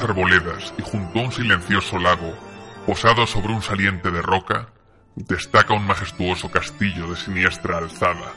[0.00, 2.34] Arboledas y junto a un silencioso lago,
[2.86, 4.68] posado sobre un saliente de roca,
[5.14, 8.32] destaca un majestuoso castillo de siniestra alzada,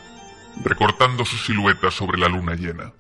[0.64, 2.94] recortando su silueta sobre la luna llena.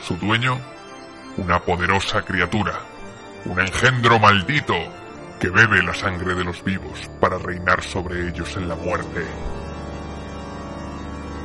[0.00, 0.58] Su dueño,
[1.36, 2.80] una poderosa criatura,
[3.44, 4.74] un engendro maldito
[5.40, 9.24] que bebe la sangre de los vivos para reinar sobre ellos en la muerte.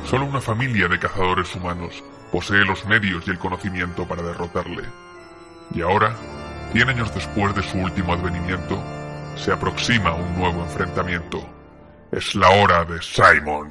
[0.04, 4.82] Solo una familia de cazadores humanos posee los medios y el conocimiento para derrotarle.
[5.74, 6.14] Y ahora,
[6.72, 8.82] cien años después de su último advenimiento,
[9.36, 11.42] se aproxima un nuevo enfrentamiento.
[12.10, 13.70] Es la hora de Simon.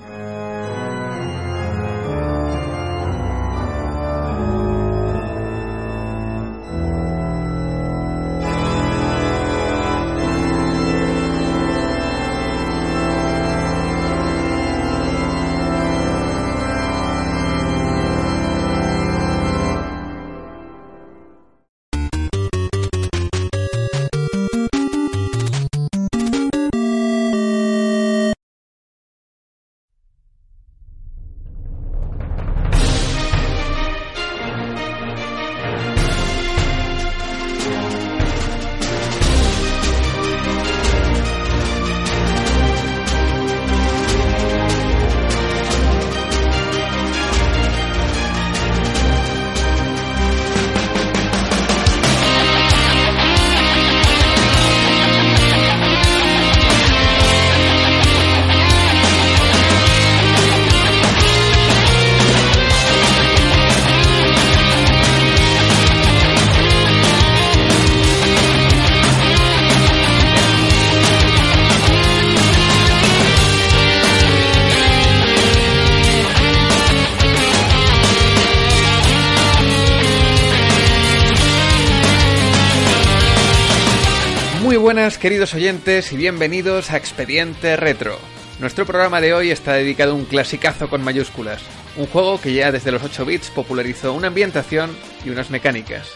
[85.21, 88.17] Queridos oyentes y bienvenidos a Expediente Retro.
[88.59, 91.61] Nuestro programa de hoy está dedicado a un clasicazo con mayúsculas,
[91.95, 94.89] un juego que ya desde los 8 bits popularizó una ambientación
[95.23, 96.09] y unas mecánicas.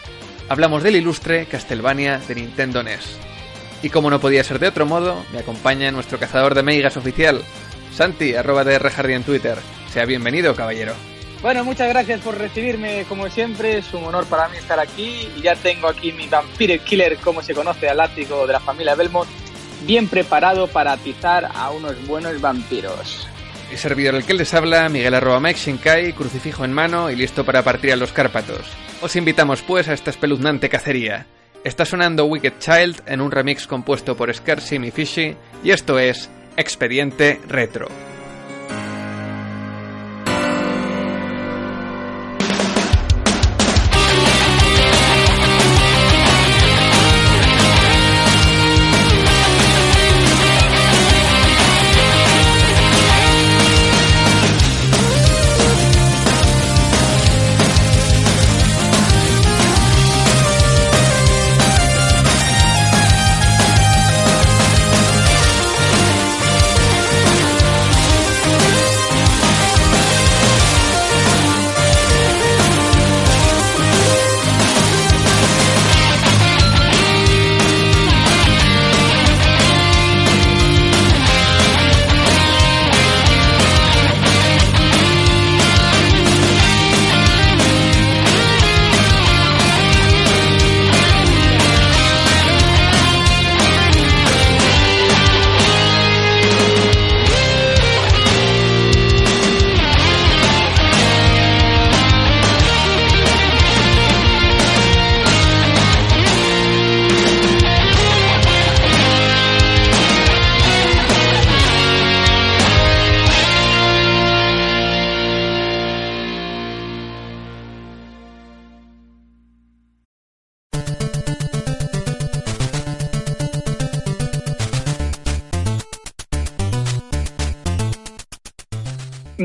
[0.48, 3.16] Hablamos del ilustre Castlevania de Nintendo NES.
[3.80, 7.42] Y como no podía ser de otro modo, me acompaña nuestro cazador de megas oficial,
[7.94, 9.56] Santi, arroba de en Twitter.
[9.92, 10.94] Sea bienvenido, caballero.
[11.46, 15.42] Bueno, muchas gracias por recibirme como siempre, es un honor para mí estar aquí y
[15.42, 19.30] ya tengo aquí mi Vampire Killer, como se conoce al látigo de la familia Belmont,
[19.86, 23.28] bien preparado para atizar a unos buenos vampiros.
[23.72, 27.44] Y servidor el que les habla, Miguel arroba Mike Shinkai, crucifijo en mano y listo
[27.44, 28.66] para partir a los Cárpatos.
[29.00, 31.26] Os invitamos pues a esta espeluznante cacería.
[31.62, 36.28] Está sonando Wicked Child en un remix compuesto por Scarsim y Fishy y esto es
[36.56, 37.86] Expediente Retro.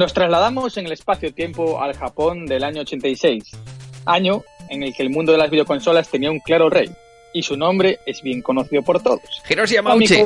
[0.01, 3.44] Nos trasladamos en el espacio-tiempo al Japón del año 86,
[4.07, 6.89] año en el que el mundo de las videoconsolas tenía un claro rey,
[7.33, 9.21] y su nombre es bien conocido por todos.
[9.48, 10.24] Hiroshi Yamauchi.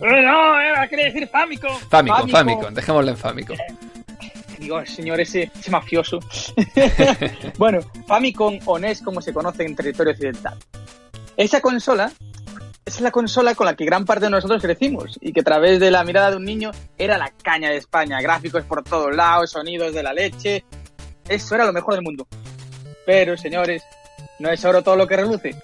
[0.00, 1.78] No, era, quería decir Famicom.
[1.88, 3.56] Famicom, Famicom, dejémoslo en Famicom.
[4.58, 6.18] Digo, señor, ese, ese mafioso.
[7.56, 7.78] bueno,
[8.08, 10.58] Famicom o NES, como se conoce en territorio occidental.
[11.36, 12.10] Esa consola
[12.96, 15.78] es la consola con la que gran parte de nosotros crecimos y que a través
[15.78, 18.20] de la mirada de un niño era la caña de España.
[18.20, 20.64] Gráficos por todos lados, sonidos de la leche.
[21.28, 22.26] Eso era lo mejor del mundo.
[23.04, 23.82] Pero, señores,
[24.38, 25.54] no es oro todo lo que reluce,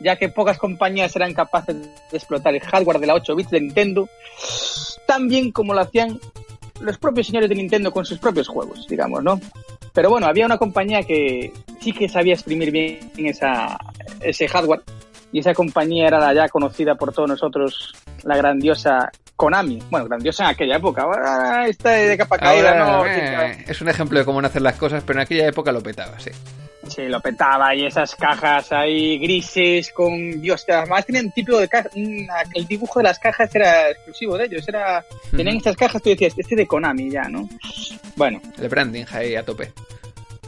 [0.00, 3.60] ya que pocas compañías eran capaces de explotar el hardware de la 8 bits de
[3.60, 4.08] Nintendo
[5.06, 6.20] tan bien como lo hacían
[6.80, 9.40] los propios señores de Nintendo con sus propios juegos, digamos, ¿no?
[9.92, 13.76] Pero bueno, había una compañía que sí que sabía exprimir bien esa,
[14.20, 14.82] ese hardware
[15.32, 17.94] y esa compañía era la ya conocida por todos nosotros,
[18.24, 19.82] la grandiosa Konami.
[19.90, 23.06] Bueno, grandiosa en aquella época, ahora está de capa caída, ¿no?
[23.06, 25.82] eh, es un ejemplo de cómo no hacer las cosas, pero en aquella época lo
[25.82, 26.30] petaba, sí.
[26.88, 30.40] Sí, lo petaba y esas cajas ahí grises con...
[30.40, 31.88] Dios, además tenían tipo de caja...
[31.94, 35.04] El dibujo de las cajas era exclusivo de ellos, era...
[35.30, 37.48] Tenían estas cajas, tú decías, este de Konami ya, ¿no?
[38.16, 39.72] Bueno, El branding ahí a tope.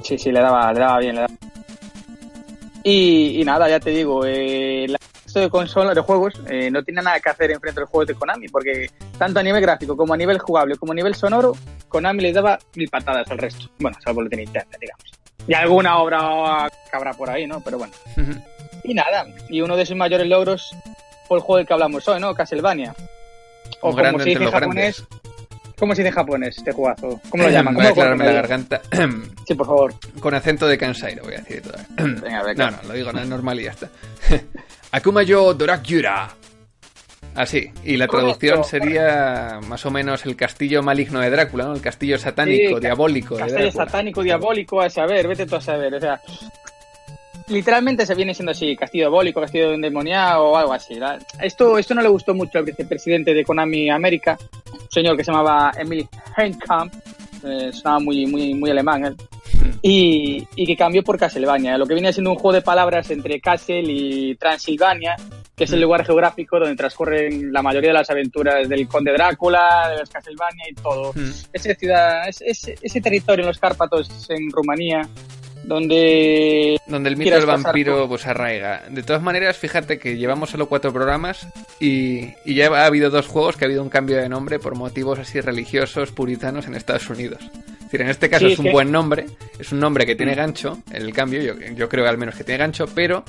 [0.02, 1.34] Sí, sí, le daba, le daba bien, le daba.
[2.84, 4.98] Y, y nada, ya te digo, eh, la
[5.32, 8.08] resto de consolas de juegos eh, no tiene nada que hacer enfrente de los juegos
[8.08, 11.56] de Konami, porque tanto a nivel gráfico como a nivel jugable como a nivel sonoro,
[11.88, 13.70] Konami les daba mil patadas al resto.
[13.78, 15.04] Bueno, salvo lo de Nintendo, digamos.
[15.46, 17.60] Y alguna obra que habrá por ahí, ¿no?
[17.60, 17.92] Pero bueno.
[18.84, 20.74] Y nada, y uno de sus mayores logros
[21.26, 22.34] fue el juego del que hablamos hoy, ¿no?
[22.34, 22.94] Castlevania.
[23.80, 25.06] O Un como se dice en japonés.
[25.08, 25.21] grandes.
[25.82, 27.20] ¿Cómo se dice en japonés este jugazo?
[27.28, 27.74] ¿Cómo lo llaman?
[27.74, 28.80] Voy a ¿Cómo lo aclararme la garganta.
[29.48, 29.94] Sí, por favor.
[30.20, 31.88] Con acento de Kansai, lo voy a decir todavía.
[32.22, 32.70] Venga, venga.
[32.70, 33.88] No, no, lo digo nada normal y ya está.
[34.92, 36.28] Akuma yo Dorakyura.
[37.34, 41.74] Así, y la traducción sería más o menos el castillo maligno de Drácula, ¿no?
[41.74, 45.94] El castillo satánico, Sí, diabólico Castillo satánico, diabólico, a saber, vete tú a saber.
[45.96, 46.20] O sea,
[47.52, 50.94] literalmente se viene siendo así, castillo diabólico, castillo endemoniado o algo así.
[50.94, 51.22] ¿verdad?
[51.40, 54.36] Esto, esto no le gustó mucho al vicepresidente de Konami América,
[54.72, 56.92] un señor que se llamaba Emil Henkamp,
[57.44, 59.16] eh, sonaba muy, muy, muy alemán él,
[59.82, 63.40] y, y que cambió por Castlevania, lo que viene siendo un juego de palabras entre
[63.40, 65.16] Castle y Transilvania,
[65.56, 69.88] que es el lugar geográfico donde transcurren la mayoría de las aventuras del Conde Drácula,
[69.90, 71.30] de los Castlevania y todo Mm.
[71.52, 75.02] esa ciudad, ese, ese- ese territorio en los Cárpatos, en Rumanía,
[75.64, 78.82] donde Donde el mito del vampiro pues arraiga.
[78.90, 81.46] De todas maneras, fíjate que llevamos solo cuatro programas
[81.80, 84.74] y, y ya ha habido dos juegos que ha habido un cambio de nombre por
[84.76, 87.40] motivos así religiosos, puritanos en Estados Unidos.
[87.42, 89.26] Es decir, en este caso Sí, es un que- buen nombre,
[89.58, 92.44] es un nombre que tiene gancho, en el cambio, yo, yo creo al menos que
[92.44, 93.22] tiene gancho, pero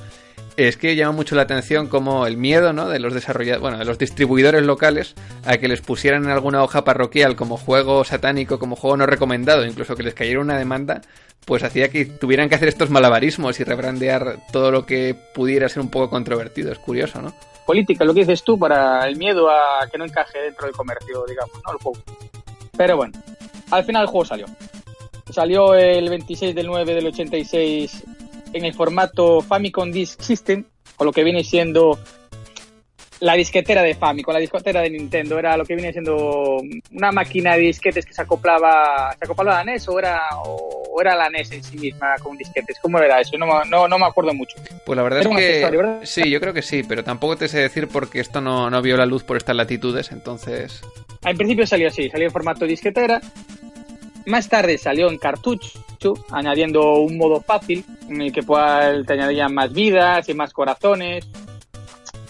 [0.56, 2.88] es que llama mucho la atención como el miedo ¿no?
[2.88, 5.16] de los desarrolladores, bueno, de los distribuidores locales
[5.46, 9.66] a que les pusieran en alguna hoja parroquial como juego satánico, como juego no recomendado,
[9.66, 11.02] incluso que les cayera una demanda,
[11.46, 15.82] pues hacía que tuvieran que hacer estos malabarismos y rebrandear todo lo que pudiera ser
[15.82, 16.72] un poco controvertido.
[16.72, 17.34] Es curioso, ¿no?
[17.66, 21.24] política, lo que dices tú, para el miedo a que no encaje dentro del comercio,
[21.28, 21.72] digamos, ¿no?
[21.72, 22.00] El juego.
[22.76, 23.14] Pero bueno,
[23.72, 24.46] al final el juego salió.
[25.30, 28.04] Salió el 26 del 9 del 86
[28.54, 30.66] en el formato Famicom Disk System,
[30.98, 31.98] o lo que viene siendo
[33.24, 36.58] la disquetera de Famicom, la disquetera de Nintendo, era lo que viene siendo
[36.92, 41.00] una máquina de disquetes que se acoplaba, se acoplaba a la NES o era, o
[41.00, 42.78] era la NES en sí misma con disquetes.
[42.82, 43.38] ¿Cómo era eso?
[43.38, 44.58] No, me- no, no me acuerdo mucho.
[44.86, 45.36] Pues la verdad Era es
[46.02, 48.82] que sí, yo creo que sí, pero tampoco te sé decir porque esto no, no
[48.82, 50.82] vio la luz por estas latitudes, entonces
[51.24, 53.22] En principio salió así, salió en formato disquetera.
[54.26, 59.54] Más tarde salió en cartucho, añadiendo un modo fácil en el que pues, te añadían
[59.54, 61.26] más vidas y más corazones.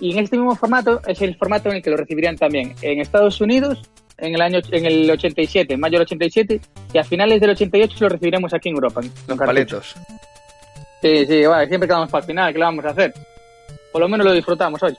[0.03, 2.99] Y en este mismo formato es el formato en el que lo recibirían también en
[2.99, 3.83] Estados Unidos
[4.17, 6.59] en el año en el 87, en mayo del 87,
[6.91, 8.99] y a finales del 88 lo recibiremos aquí en Europa.
[8.99, 9.95] en los paletos.
[11.01, 13.13] Sí, sí, bueno, siempre quedamos para el final, ¿qué le vamos a hacer?
[13.93, 14.93] Por lo menos lo disfrutamos hoy.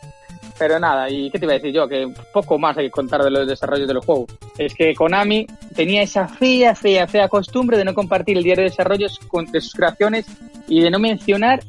[0.59, 1.87] Pero nada, ¿y qué te iba a decir yo?
[1.87, 4.31] Que poco más hay que contar de los desarrollos de los juegos.
[4.57, 5.47] Es que Konami
[5.77, 9.61] tenía esa fea, fea, fea costumbre de no compartir el diario de desarrollos con, de
[9.61, 10.25] sus creaciones
[10.67, 11.61] y de no mencionar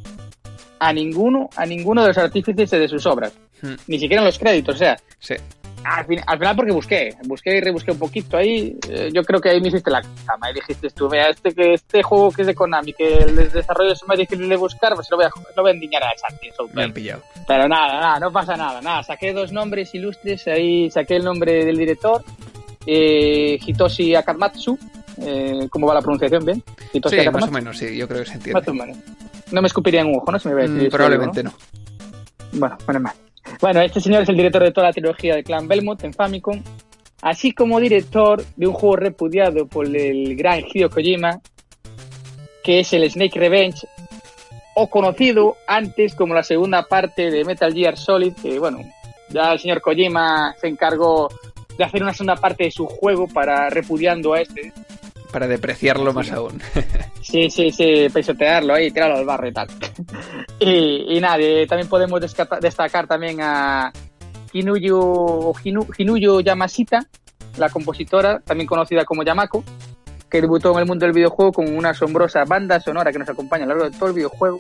[0.88, 3.34] a ninguno, a ninguno de los artífices de sus obras.
[3.62, 3.76] Hmm.
[3.88, 5.36] Ni siquiera en los créditos, o sea, Sí.
[5.84, 9.40] al, fin- al final porque busqué, busqué y rebusqué un poquito ahí, eh, yo creo
[9.40, 12.42] que ahí me hiciste la cama y dijiste tú, vea, este, que este juego que
[12.42, 15.30] es de Konami, que el desarrollo es más difícil de buscar, pues lo voy a,
[15.56, 17.22] lo voy a endiñar a Santi, Me han pillado.
[17.48, 21.64] Pero nada, nada, no pasa nada, nada, saqué dos nombres ilustres, ahí saqué el nombre
[21.66, 22.24] del director,
[22.86, 24.78] eh, Hitoshi Akamatsu,
[25.18, 26.46] eh, ¿cómo va la pronunciación?
[26.46, 26.64] ¿Bien?
[26.92, 28.70] Sí, más o menos, sí, yo creo que se Más entiende.
[28.70, 28.98] o menos.
[29.52, 30.40] No me escupiría en un ojo, ¿no?
[30.40, 31.52] Si me ve Mm, probablemente ¿no?
[31.52, 32.60] no.
[32.60, 33.14] Bueno, menos mal.
[33.62, 36.62] Bueno, este señor es el director de toda la trilogía de Clan Belmont en Famicom
[37.26, 41.42] así como director de un juego repudiado por el gran Hideo Kojima,
[42.64, 43.88] que es el Snake Revenge,
[44.76, 48.80] o conocido antes como la segunda parte de Metal Gear Solid, que bueno,
[49.30, 51.30] ya el señor Kojima se encargó
[51.76, 54.72] de hacer una segunda parte de su juego para repudiando a este.
[55.32, 56.62] Para depreciarlo más aún.
[57.22, 59.68] Sí, sí, sí, pisotearlo ahí, tirarlo al barro y tal.
[60.60, 63.92] y, y nada, también podemos destacar también a
[64.54, 67.06] Hinuyo, Hinu, Yamashita,
[67.58, 69.64] la compositora, también conocida como Yamako,
[70.30, 73.66] que debutó en el mundo del videojuego con una asombrosa banda sonora que nos acompaña
[73.66, 74.60] a lo largo de todo el videojuego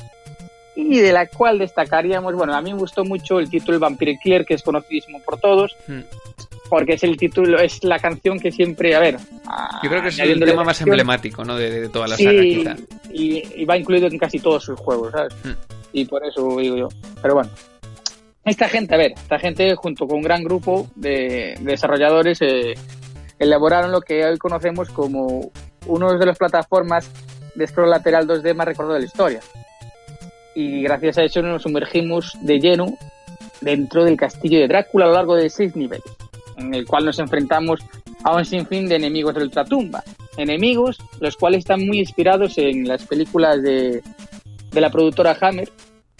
[0.76, 4.46] y de la cual destacaríamos, bueno, a mí me gustó mucho el título Vampire Clear,
[4.46, 6.02] que es conocidísimo por todos, hmm.
[6.70, 9.18] Porque es el título, es la canción que siempre, a ver...
[9.84, 11.56] Yo creo que es el tema más emblemático, ¿no?
[11.56, 12.76] De, toda la saga, quizá.
[13.12, 15.34] Y, va incluido en casi todos sus juegos, ¿sabes?
[15.44, 15.52] Hmm.
[15.94, 16.90] Y por eso digo yo.
[17.22, 17.50] Pero bueno,
[18.44, 22.74] esta gente, a ver, esta gente junto con un gran grupo de, desarrolladores eh,
[23.40, 25.52] elaboraron lo que hoy conocemos como
[25.88, 27.10] uno de las plataformas
[27.56, 29.40] de scroll lateral 2D más recordados de la historia.
[30.54, 32.98] Y gracias a eso nos sumergimos de lleno
[33.62, 36.04] dentro del castillo de Drácula a lo largo de seis niveles,
[36.58, 37.80] en el cual nos enfrentamos
[38.24, 40.04] a un sinfín de enemigos de ultratumba.
[40.38, 44.02] Enemigos los cuales están muy inspirados en las películas de,
[44.72, 45.72] de la productora Hammer,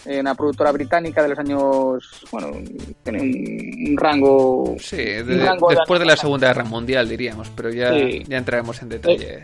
[0.06, 2.52] una productora británica de los años, bueno,
[3.02, 4.76] tiene un, rango...
[4.78, 9.42] Sí, después de, la Segunda Guerra Mundial diríamos, pero ya, ya entraremos en detalle.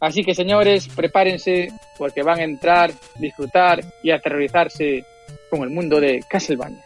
[0.00, 5.04] Así que señores, prepárense porque van a entrar, disfrutar y aterrorizarse
[5.48, 6.84] con el mundo de Castlevania.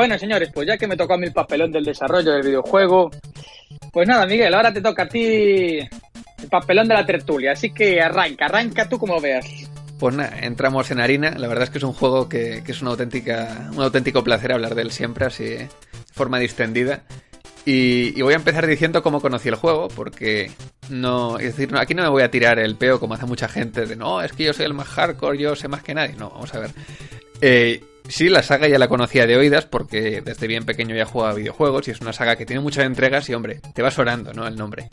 [0.00, 3.10] Bueno, señores, pues ya que me tocó a mí el papelón del desarrollo del videojuego,
[3.92, 8.00] pues nada, Miguel, ahora te toca a ti el papelón de la tertulia, así que
[8.00, 9.44] arranca, arranca tú como veas.
[9.98, 11.32] Pues nada, entramos en harina.
[11.36, 14.74] La verdad es que es un juego que, es una auténtica, un auténtico placer hablar
[14.74, 15.68] de él siempre, así de
[16.14, 17.02] forma distendida.
[17.66, 20.50] Y, voy a empezar diciendo cómo conocí el juego, porque
[20.88, 23.84] no, es decir, aquí no me voy a tirar el peo como hace mucha gente
[23.84, 26.14] de no, es que yo soy el más hardcore, yo sé más que nadie.
[26.16, 26.70] No, vamos a ver.
[27.42, 31.34] Eh, Sí, la saga ya la conocía de oídas porque desde bien pequeño ya jugaba
[31.34, 34.48] videojuegos y es una saga que tiene muchas entregas y, hombre, te vas orando, ¿no?
[34.48, 34.88] El nombre.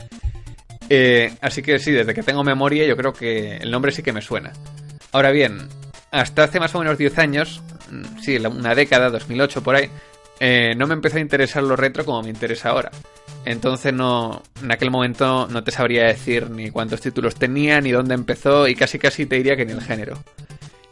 [0.88, 4.12] Eh, así que sí, desde que tengo memoria yo creo que el nombre sí que
[4.12, 4.52] me suena.
[5.10, 5.68] Ahora bien,
[6.12, 7.60] hasta hace más o menos 10 años,
[7.90, 9.90] mm, sí, una década, 2008 por ahí,
[10.38, 12.92] eh, no me empezó a interesar lo retro como me interesa ahora.
[13.44, 18.14] Entonces no, en aquel momento no te sabría decir ni cuántos títulos tenía, ni dónde
[18.14, 20.22] empezó y casi casi te diría que ni el género.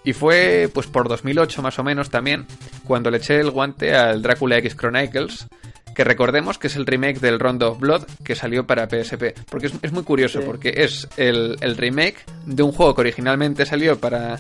[0.06, 2.46] Y fue pues por 2008 más o menos también
[2.84, 5.48] cuando le eché el guante al Drácula X Chronicles,
[5.96, 9.34] que recordemos que es el remake del Rondo of Blood que salió para PSP.
[9.50, 14.38] Porque es, muy curioso, porque es el, remake de un juego que originalmente salió para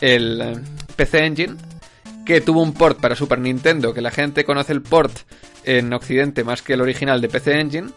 [0.00, 0.52] el eh,
[0.94, 1.56] PC Engine,
[2.24, 5.18] que tuvo un port para Super Nintendo, que la gente conoce el port
[5.64, 7.88] en Occidente más que el original de PC Engine,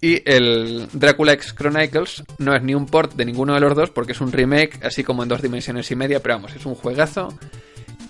[0.00, 3.90] y el Dracula X Chronicles no es ni un port de ninguno de los dos
[3.90, 6.74] porque es un remake, así como en dos dimensiones y media, pero vamos, es un
[6.74, 7.36] juegazo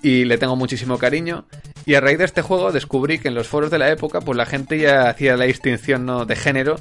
[0.02, 1.44] y le tengo muchísimo cariño.
[1.86, 4.36] Y a raíz de este juego descubrí que en los foros de la época, pues
[4.36, 6.26] la gente ya hacía la distinción ¿no?
[6.26, 6.76] de género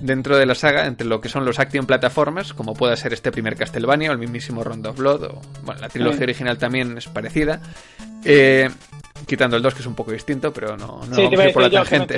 [0.00, 3.30] dentro de la saga entre lo que son los action plataformas, como pueda ser este
[3.30, 7.06] primer Castlevania o el mismísimo Rondo of Blood, o bueno, la trilogía original también es
[7.08, 7.60] parecida.
[8.24, 8.68] Eh,
[9.26, 11.62] quitando el 2 que es un poco distinto, pero no, no vamos a ir por
[11.62, 12.16] la tangente.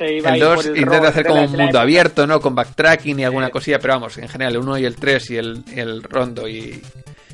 [0.00, 2.40] el 2 intenta hacer como un mundo abierto, ¿no?
[2.40, 5.36] Con backtracking y alguna cosilla, pero vamos, en general el 1 y el 3 y
[5.36, 6.82] el, el rondo y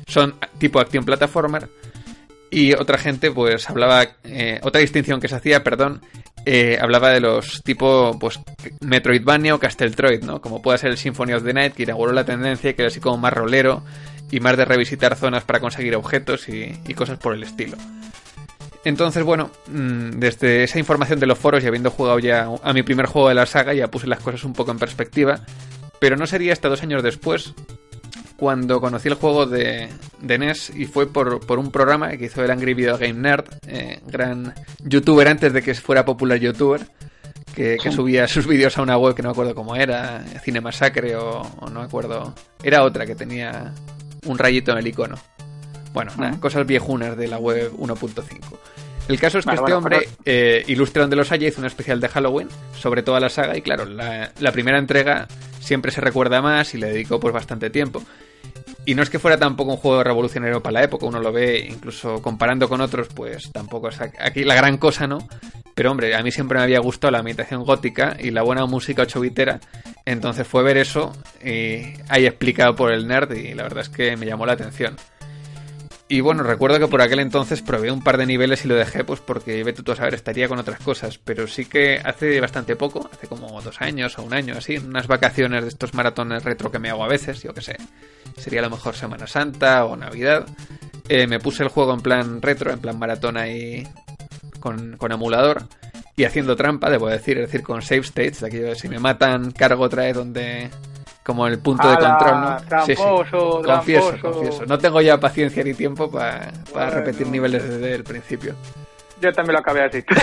[0.07, 1.69] son tipo acción plataformer.
[2.49, 6.01] Y otra gente, pues hablaba, eh, otra distinción que se hacía, perdón,
[6.45, 8.39] eh, hablaba de los tipo, pues,
[8.81, 10.41] Metroidvania o Casteltroid, ¿no?
[10.41, 12.99] Como puede ser el Symphony of the Night, que inauguró la tendencia, que era así
[12.99, 13.83] como más rolero
[14.31, 17.77] y más de revisitar zonas para conseguir objetos y, y cosas por el estilo.
[18.85, 22.83] Entonces, bueno, mm, desde esa información de los foros y habiendo jugado ya a mi
[22.83, 25.39] primer juego de la saga, ya puse las cosas un poco en perspectiva.
[25.99, 27.53] Pero no sería hasta dos años después
[28.37, 32.51] cuando conocí el juego de, de NES y fue por, un programa que hizo el
[32.51, 36.81] Angry Video Game Nerd, eh, gran youtuber antes de que fuera popular youtuber,
[37.55, 41.41] que, subía sus vídeos a una web que no me acuerdo cómo era, Cinemasacre o,
[41.41, 42.33] o no me acuerdo.
[42.63, 43.73] Era otra que tenía
[44.25, 45.17] un rayito en el icono.
[45.93, 48.57] Bueno, cosas viejunas de la web 1.5.
[49.07, 52.07] El caso es que este hombre, eh, ilustra donde los haya, hizo un especial de
[52.07, 52.47] Halloween
[52.79, 55.27] sobre toda la saga y claro, la, primera entrega
[55.59, 58.01] siempre se recuerda más y le dedicó pues bastante tiempo.
[58.85, 61.67] Y no es que fuera tampoco un juego revolucionario para la época, uno lo ve
[61.69, 65.19] incluso comparando con otros, pues tampoco es aquí la gran cosa, ¿no?
[65.75, 69.03] Pero hombre, a mí siempre me había gustado la ambientación gótica y la buena música
[69.03, 69.59] 8 bitera.
[70.05, 74.15] Entonces fue ver eso y ahí explicado por el nerd y la verdad es que
[74.17, 74.95] me llamó la atención.
[76.13, 79.03] Y bueno, recuerdo que por aquel entonces probé un par de niveles y lo dejé,
[79.03, 81.17] pues porque vete tú a saber, estaría con otras cosas.
[81.17, 85.07] Pero sí que hace bastante poco, hace como dos años o un año así, unas
[85.07, 87.77] vacaciones de estos maratones retro que me hago a veces, yo que sé,
[88.37, 90.45] sería a lo mejor Semana Santa o Navidad.
[91.09, 93.87] Eh, me puse el juego en plan retro, en plan maratón ahí
[94.59, 95.63] con, con emulador
[96.15, 98.99] y haciendo trampa, debo decir, es decir, con save states, de aquello de si me
[98.99, 100.69] matan, cargo otra vez donde
[101.23, 102.57] como el punto de control, ¿no?
[102.67, 104.65] Tramposo, Confieso, confieso.
[104.65, 106.51] No tengo ya paciencia ni tiempo para
[106.89, 108.55] repetir niveles desde el principio.
[109.21, 110.03] Yo también lo acabé así.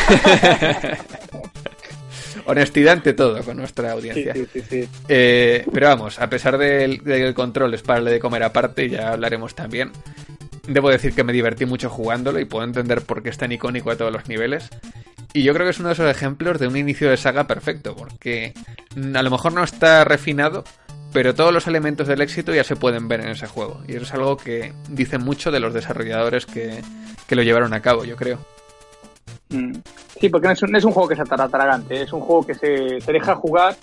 [2.47, 4.35] Honestidad ante todo con nuestra audiencia.
[4.35, 8.43] Sí, sí, sí, eh, pero vamos, a pesar del, del control es para de comer
[8.43, 9.93] aparte, ya hablaremos también.
[10.67, 13.91] Debo decir que me divertí mucho jugándolo y puedo entender por qué es tan icónico
[13.91, 14.69] a todos los niveles.
[15.33, 17.95] Y yo creo que es uno de esos ejemplos de un inicio de saga perfecto,
[17.95, 18.53] porque
[19.15, 20.65] a lo mejor no está refinado,
[21.13, 23.81] pero todos los elementos del éxito ya se pueden ver en ese juego.
[23.87, 26.83] Y eso es algo que dice mucho de los desarrolladores que,
[27.27, 28.39] que lo llevaron a cabo, yo creo.
[29.49, 29.75] Mm.
[30.21, 32.55] Sí, porque no es un, es un juego que se atragante, es un juego que
[32.55, 33.77] se, se deja jugar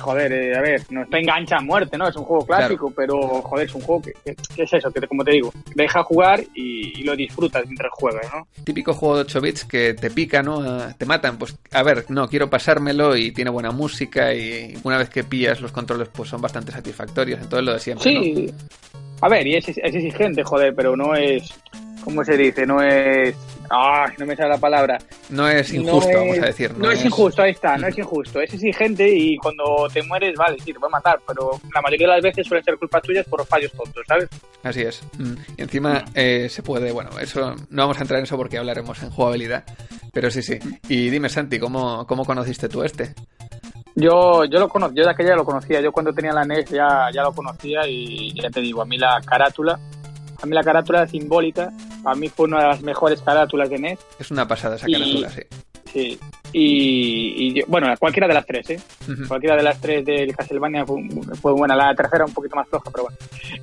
[0.00, 2.08] joder, eh, a ver, no está engancha a muerte, ¿no?
[2.08, 5.24] Es un juego clásico, pero joder, es un juego que, que, es eso, que como
[5.24, 8.46] te digo, deja jugar y, y, lo disfrutas mientras juegas, ¿no?
[8.64, 10.62] Típico juego de 8 bits que te pica, ¿no?
[10.96, 15.10] Te matan, pues a ver, no, quiero pasármelo y tiene buena música y una vez
[15.10, 18.52] que pillas los controles pues son bastante satisfactorios, entonces lo de siempre, Sí, ¿no?
[19.20, 21.52] a ver, y es, es exigente, joder, pero no es,
[22.04, 22.66] ¿cómo se dice?
[22.66, 23.34] No es
[23.70, 24.98] Ah, no me sale la palabra.
[25.30, 26.72] No es injusto, no vamos a decir.
[26.72, 28.40] No, no es, es, injusto, ahí está, no es injusto.
[28.40, 32.14] Es exigente y cuando te mueres, vale, sí, te puede matar, pero la mayoría de
[32.14, 34.28] las veces suelen ser culpas tuyas por fallos tontos, ¿sabes?
[34.62, 35.02] Así es.
[35.56, 39.02] Y encima eh, se puede, bueno, eso no vamos a entrar en eso porque hablaremos
[39.02, 39.64] en jugabilidad.
[40.12, 40.58] Pero sí, sí.
[40.88, 43.14] Y dime, Santi, ¿cómo, cómo conociste tú este?
[43.96, 47.10] Yo, yo lo conozco, yo de aquella lo conocía, yo cuando tenía la NES ya,
[47.12, 49.78] ya lo conocía y ya te digo, a mí la carátula
[50.44, 51.72] a mí la carátula simbólica,
[52.04, 53.98] a mí fue una de las mejores carátulas de NES.
[54.18, 55.40] Es una pasada esa carátula, sí.
[55.90, 56.20] Sí.
[56.52, 58.80] Y, y, bueno, cualquiera de las tres, ¿eh?
[59.08, 59.28] Uh -huh.
[59.28, 61.02] Cualquiera de las tres del Castlevania fue,
[61.40, 61.74] fue, buena.
[61.74, 63.16] La tercera un poquito más floja, pero bueno.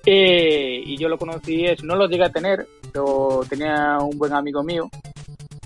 [0.05, 4.33] Eh, y yo lo conocí, es, no lo llegué a tener, pero tenía un buen
[4.33, 4.89] amigo mío.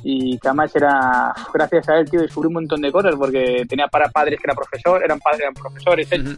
[0.04, 3.88] Y que además era, gracias a él, tío, descubrí un montón de cosas, porque tenía
[3.88, 6.38] para padres que eran profesor, eran padres, eran profesores, uh -huh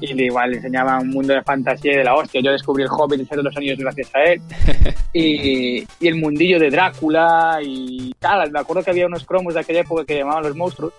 [0.00, 2.40] y igual le enseñaba un mundo de fantasía y de la hostia.
[2.40, 4.40] Yo descubrí el Hobbit y de los Anillos gracias a él.
[5.12, 8.50] y, y, el mundillo de Drácula y tal.
[8.50, 10.92] Me acuerdo que había unos cromos de aquella época que llamaban los monstruos,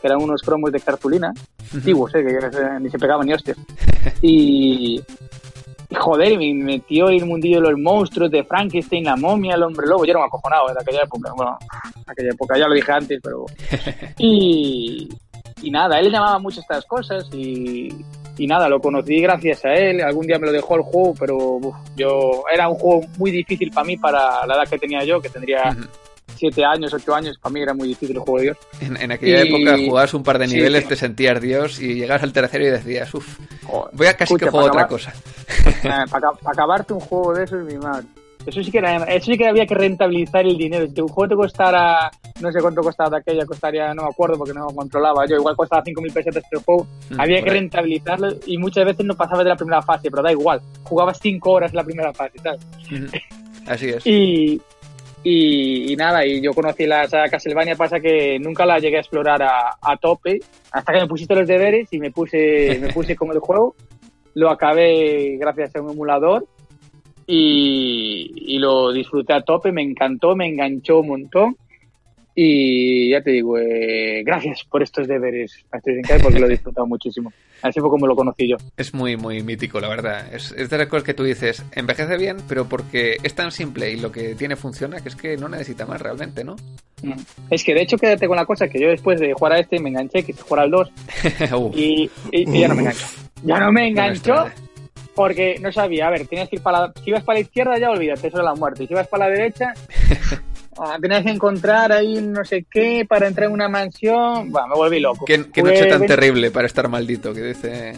[0.00, 1.32] que eran unos cromos de cartulina,
[1.72, 2.24] antiguos, ¿eh?
[2.24, 3.56] que ni se pegaban ni hostias.
[4.20, 5.02] Y,
[5.88, 9.86] y joder, me metió el mundillo de los monstruos, de Frankenstein, la momia, el hombre
[9.86, 10.04] lobo.
[10.04, 11.32] Yo era un acojonado de aquella época.
[11.34, 11.58] Bueno,
[12.06, 13.46] aquella época ya lo dije antes, pero.
[14.18, 15.08] Y,
[15.62, 17.88] y nada, él llamaba mucho estas cosas y,
[18.36, 20.00] y nada, lo conocí gracias a él.
[20.00, 23.70] Algún día me lo dejó el juego, pero uf, yo era un juego muy difícil
[23.70, 25.88] para mí, para la edad que tenía yo, que tendría uh -huh.
[26.36, 27.38] siete años, ocho años.
[27.38, 28.56] Para mí era muy difícil el juego de Dios.
[28.80, 29.48] En, en aquella y...
[29.48, 32.70] época jugabas un par de niveles, sí, te sentías Dios y llegas al tercero y
[32.70, 33.38] decías, uff,
[33.92, 35.12] voy a casi Escucha, que juego otra cosa.
[35.82, 38.06] para, para, acabarte un juego de eso es mi madre.
[38.46, 40.86] Eso sí que era, eso sí que había que rentabilizar el dinero.
[40.86, 44.52] Si un juego te costara, no sé cuánto costaba aquella, costaría, no me acuerdo porque
[44.52, 48.84] no controlaba yo, igual costaba 5.000 pesetas el juego, mm, había que rentabilizarlo y muchas
[48.84, 51.84] veces no pasabas de la primera fase, pero da igual, jugabas 5 horas en la
[51.84, 52.60] primera fase, ¿sabes?
[53.64, 54.06] Mm, así es.
[54.06, 54.60] y,
[55.22, 59.00] y, y, nada, y yo conocí la saga Castlevania, pasa que nunca la llegué a
[59.00, 63.16] explorar a, a tope, hasta que me pusiste los deberes y me puse, me puse
[63.16, 63.74] con el juego,
[64.34, 66.46] lo acabé gracias a un emulador
[67.26, 71.56] y, y, lo disfruté a tope, me encantó, me enganchó un montón.
[72.36, 75.64] Y ya te digo, eh, gracias por estos deberes
[76.20, 77.32] porque lo he disfrutado muchísimo.
[77.62, 78.56] Así fue como lo conocí yo.
[78.76, 80.34] Es muy, muy mítico, la verdad.
[80.34, 83.92] Es, es de las cosas que tú dices, envejece bien, pero porque es tan simple
[83.92, 86.56] y lo que tiene funciona, que es que no necesita más realmente, ¿no?
[87.50, 89.78] Es que de hecho quédate con la cosa que yo después de jugar a este
[89.78, 90.92] me enganché, quise jugar al 2
[91.74, 93.06] y, y, y, ya no me engancho.
[93.44, 94.34] Ya no me enganchó.
[94.34, 94.64] No
[95.14, 97.78] porque no sabía, a ver, tenías que ir para la, si ibas para la izquierda
[97.78, 99.72] ya olvídate, eso es la muerte, y si ibas para la derecha
[100.78, 104.74] ah, tenías que encontrar ahí no sé qué para entrar en una mansión, bueno, me
[104.74, 105.24] volví loco.
[105.24, 107.94] ¿Qué, qué noche tan terrible para estar maldito que dice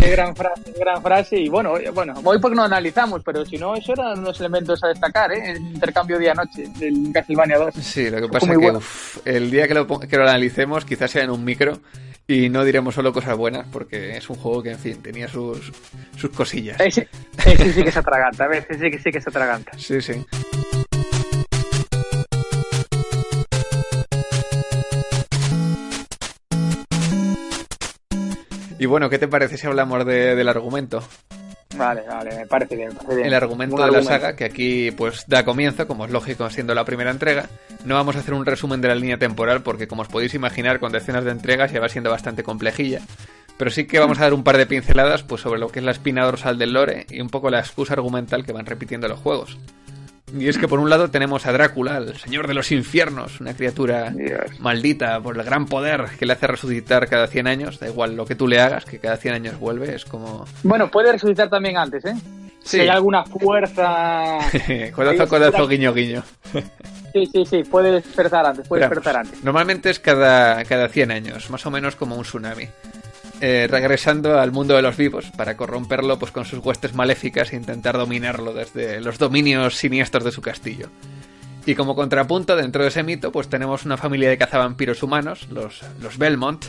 [0.00, 3.56] qué gran frase, qué gran frase, y bueno, bueno, hoy porque no analizamos, pero si
[3.56, 5.52] no, eso eran unos elementos a destacar, ¿eh?
[5.52, 7.74] El intercambio día-noche del Castlevania 2.
[7.74, 11.10] Sí, lo que pasa es que uf, el día que lo, que lo analicemos quizás
[11.10, 11.80] sea en un micro
[12.28, 15.72] y no diremos solo cosas buenas porque es un juego que, en fin, tenía sus,
[16.16, 16.80] sus cosillas.
[16.80, 17.08] Ese,
[17.44, 19.72] ese sí que se atraganta, a veces sí que sí que se atraganta.
[19.78, 20.24] Sí, sí.
[28.78, 31.02] Y bueno, ¿qué te parece si hablamos del argumento?
[31.76, 32.90] Vale, vale, me parece bien.
[33.22, 36.84] El argumento de la saga, que aquí pues da comienzo, como es lógico siendo la
[36.84, 37.48] primera entrega.
[37.84, 40.80] No vamos a hacer un resumen de la línea temporal porque como os podéis imaginar
[40.80, 43.00] con decenas de entregas ya va siendo bastante complejilla.
[43.58, 45.84] Pero sí que vamos a dar un par de pinceladas pues sobre lo que es
[45.84, 49.18] la espina dorsal del lore y un poco la excusa argumental que van repitiendo los
[49.18, 49.58] juegos.
[50.34, 53.54] Y es que por un lado tenemos a Drácula, el señor de los infiernos, una
[53.54, 54.12] criatura
[54.58, 58.26] maldita por el gran poder que le hace resucitar cada 100 años, da igual lo
[58.26, 60.44] que tú le hagas, que cada 100 años vuelve, es como...
[60.64, 62.14] Bueno, puede resucitar también antes, ¿eh?
[62.64, 64.38] Si hay alguna fuerza...
[64.94, 66.24] codazo, codazo, guiño, guiño.
[67.12, 69.44] sí, sí, sí, puede despertar antes, puede despertar antes.
[69.44, 72.68] Normalmente es cada, cada 100 años, más o menos como un tsunami.
[73.40, 77.56] Eh, regresando al mundo de los vivos para corromperlo pues con sus huestes maléficas e
[77.56, 80.88] intentar dominarlo desde los dominios siniestros de su castillo.
[81.66, 85.82] Y como contrapunto dentro de ese mito pues tenemos una familia de cazavampiros humanos, los,
[86.00, 86.64] los Belmont,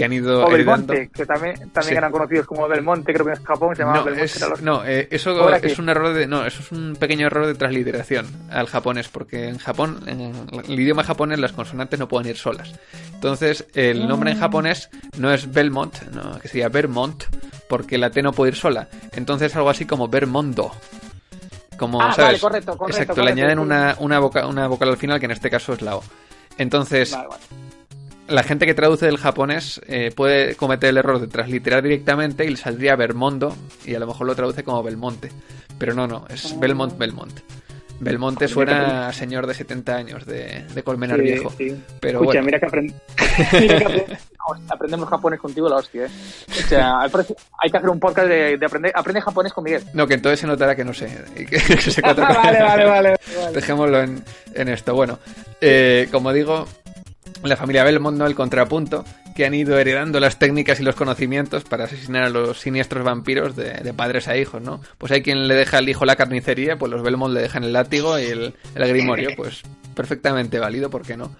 [0.00, 3.44] que han ido o Belmonte, que también, también eran conocidos como Belmonte, creo que en
[3.44, 4.62] Japón se llamaba no, Belmonte.
[4.62, 8.26] No, eh, eso es un error de, no, eso es un pequeño error de transliteración
[8.50, 10.32] al japonés, porque en Japón, en
[10.66, 12.72] el idioma japonés las consonantes no pueden ir solas.
[13.12, 14.40] Entonces, el nombre en ah.
[14.40, 17.24] japonés no es Belmont, no, que sería Vermont,
[17.68, 18.88] porque la T no puede ir sola.
[19.12, 20.72] Entonces, algo así como Vermondo.
[21.76, 22.40] Como, ah, ¿sabes?
[22.40, 23.02] correcto, correcto.
[23.02, 25.96] Exacto, le añaden una, una, una vocal al final, que en este caso es la
[25.96, 26.02] O.
[26.56, 27.14] Entonces,
[28.30, 32.50] la gente que traduce del japonés eh, puede cometer el error de transliterar directamente y
[32.50, 35.30] le saldría Bermondo y a lo mejor lo traduce como Belmonte.
[35.78, 37.40] Pero no, no, es Belmont Belmont.
[38.00, 41.52] Belmonte suena a señor de 70 años, de, de colmenar viejo.
[42.00, 42.66] Pero Escucha, mira que,
[44.70, 46.06] aprendemos japonés contigo, la hostia.
[46.06, 46.10] ¿eh?
[46.48, 49.82] O sea, hay que hacer un podcast de, aprender aprende japonés con Miguel.
[49.92, 51.08] No, que entonces se notará que no sé.
[52.02, 53.14] vale, vale, vale,
[53.52, 54.94] Dejémoslo en, en esto.
[54.94, 55.18] Bueno,
[55.60, 56.66] eh, como digo,
[57.42, 58.26] la familia Belmont, ¿no?
[58.26, 62.60] El contrapunto, que han ido heredando las técnicas y los conocimientos para asesinar a los
[62.60, 64.80] siniestros vampiros de, padres a hijos, ¿no?
[64.98, 67.72] Pues hay quien le deja al hijo la carnicería, pues los Belmont le dejan el
[67.72, 69.62] látigo y el, el grimorio, pues
[69.94, 71.30] perfectamente válido, ¿por qué no?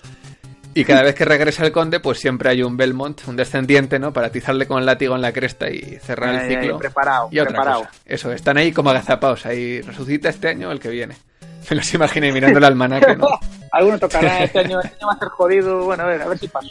[0.72, 4.12] Y cada vez que regresa el conde, pues siempre hay un Belmont, un descendiente, ¿no?
[4.12, 6.78] Para atizarle con el látigo en la cresta y cerrar el ciclo.
[6.78, 7.80] preparado, y otra preparado.
[7.80, 7.92] Cosa.
[8.06, 11.16] Eso, están ahí como agazapados, ahí resucita este año el que viene.
[11.68, 13.28] Me los imaginé mirando el almanaque, ¿no?
[13.72, 16.38] Alguno tocará este año, este año va a ser jodido, bueno, a ver, a ver
[16.38, 16.68] si pasa.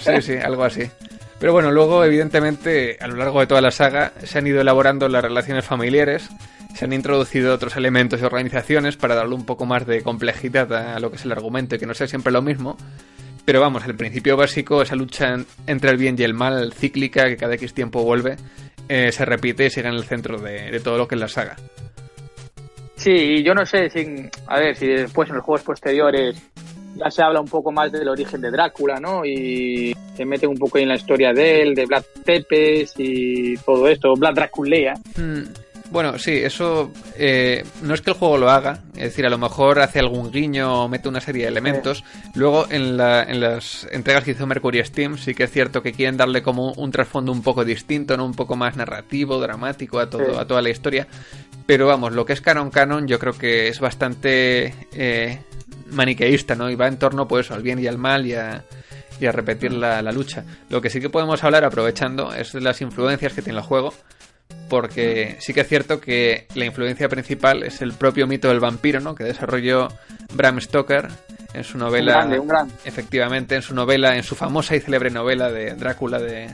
[0.00, 0.90] sí, sí, algo así.
[1.38, 5.08] Pero bueno, luego, evidentemente, a lo largo de toda la saga, se han ido elaborando
[5.08, 6.28] las relaciones familiares,
[6.74, 11.00] se han introducido otros elementos y organizaciones para darle un poco más de complejidad a
[11.00, 12.76] lo que es el argumento y que no sea siempre lo mismo.
[13.46, 15.34] Pero vamos, el principio básico, esa lucha
[15.66, 18.36] entre el bien y el mal, cíclica, que cada X tiempo vuelve,
[18.88, 21.28] eh, se repite y sigue en el centro de, de todo lo que es la
[21.28, 21.56] saga.
[23.00, 26.36] Sí, yo no sé si, a ver, si después en los juegos posteriores
[26.96, 29.24] ya se habla un poco más del origen de Drácula, ¿no?
[29.24, 33.88] Y se mete un poco en la historia de él, de Vlad Tepes y todo
[33.88, 34.92] esto, Vlad Draculea.
[35.16, 35.44] Hmm.
[35.90, 39.38] Bueno, sí, eso eh, no es que el juego lo haga, es decir, a lo
[39.38, 42.04] mejor hace algún guiño o mete una serie de elementos.
[42.34, 45.92] Luego, en, la, en las entregas que hizo Mercury Steam, sí que es cierto que
[45.92, 48.24] quieren darle como un, trasfondo un poco distinto, ¿no?
[48.24, 51.08] Un poco más narrativo, dramático a, todo, a toda la historia.
[51.66, 55.40] Pero vamos, lo que es canon canon yo creo que es bastante eh,
[55.90, 56.70] maniqueísta, ¿no?
[56.70, 58.64] Y va en torno, pues, al bien y al mal y a,
[59.20, 60.44] y a repetir la, la lucha.
[60.68, 63.92] Lo que sí que podemos hablar, aprovechando, es de las influencias que tiene el juego
[64.68, 69.00] porque sí que es cierto que la influencia principal es el propio mito del vampiro,
[69.00, 69.14] ¿no?
[69.14, 69.88] Que desarrolló
[70.34, 71.08] Bram Stoker
[71.52, 72.28] en su novela.
[72.84, 76.48] Efectivamente, en su novela, en su famosa y célebre novela de Drácula de,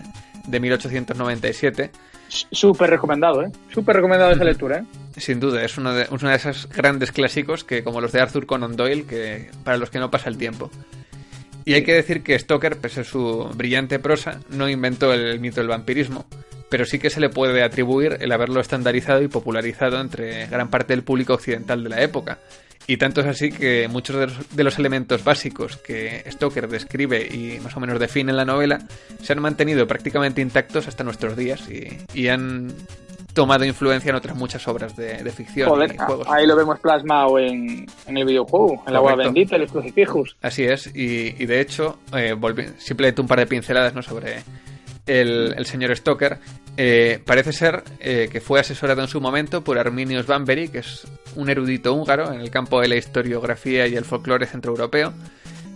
[0.46, 1.90] de 1897.
[2.28, 3.52] Súper recomendado, ¿eh?
[3.72, 4.84] Súper recomendado esa lectura, ¿eh?
[5.20, 8.46] Sin duda, es uno de, uno de esos grandes clásicos que, como los de Arthur
[8.46, 10.70] Conan Doyle, que para los que no pasa el tiempo.
[11.64, 15.60] Y hay que decir que Stoker, pese a su brillante prosa, no inventó el mito
[15.60, 16.26] del vampirismo,
[16.68, 20.92] pero sí que se le puede atribuir el haberlo estandarizado y popularizado entre gran parte
[20.92, 22.38] del público occidental de la época.
[22.88, 27.76] Y tanto es así que muchos de los, elementos básicos que Stoker describe y más
[27.76, 28.78] o menos define en la novela
[29.20, 32.72] se han mantenido prácticamente intactos hasta nuestros días y, han
[33.34, 36.26] tomado influencia en otras muchas obras de, ficción y juegos.
[36.30, 40.36] Ahí lo vemos plasmado en, el videojuego, en la agua bendita, en los crucifijos.
[40.40, 42.34] Así es, y, de hecho, eh,
[42.78, 44.02] simplemente un par de pinceladas ¿no?
[44.02, 44.42] sobre
[45.06, 46.38] el, señor Stoker,
[46.76, 51.06] eh, parece ser eh, que fue asesorado en su momento por Arminius Bambery, que es
[51.36, 55.12] un erudito húngaro en el campo de la historiografía y el folclore centroeuropeo,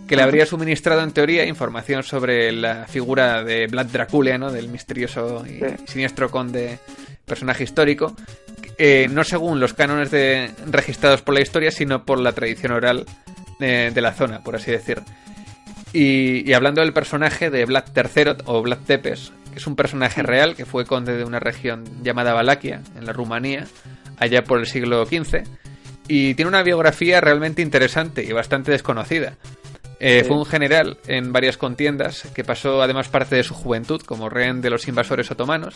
[0.07, 4.51] que le habría suministrado en teoría información sobre la figura de Vlad Dracula, ¿no?
[4.51, 6.81] del misterioso y siniestro conde
[7.25, 8.17] personaje histórico,
[8.77, 13.07] eh, no según los cánones de, registrados por la historia, sino por la tradición oral
[13.61, 15.03] de la zona, por así decir.
[15.93, 20.55] Y, hablando del personaje de Vlad III o Vlad Tepes, que es un personaje real
[20.55, 23.67] que fue conde de una región llamada Valaquia, en la Rumanía,
[24.19, 25.43] allá por el siglo XV,
[26.07, 29.35] y tiene una biografía realmente interesante y bastante desconocida.
[29.99, 34.31] Eh, fue un general en varias contiendas que pasó además parte de su juventud como
[34.31, 35.75] rehén de los invasores otomanos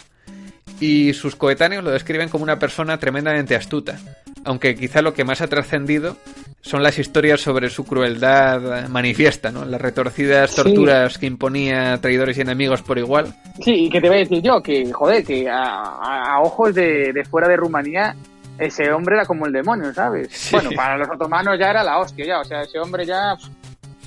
[0.80, 3.98] y sus coetáneos lo describen como una persona tremendamente astuta,
[4.44, 6.16] aunque quizá lo que más ha trascendido
[6.60, 9.64] son las historias sobre su crueldad manifiesta, ¿no?
[9.64, 13.34] Las retorcidas torturas que imponía a traidores y enemigos por igual.
[13.62, 17.24] Sí, y que te voy a decir yo, que joder, que a, ojos de, de,
[17.24, 18.16] fuera de Rumanía
[18.58, 20.48] ese hombre era como el demonio, ¿sabes?
[20.52, 23.36] Bueno, para los otomanos ya era la hostia, ya, o sea, ese hombre ya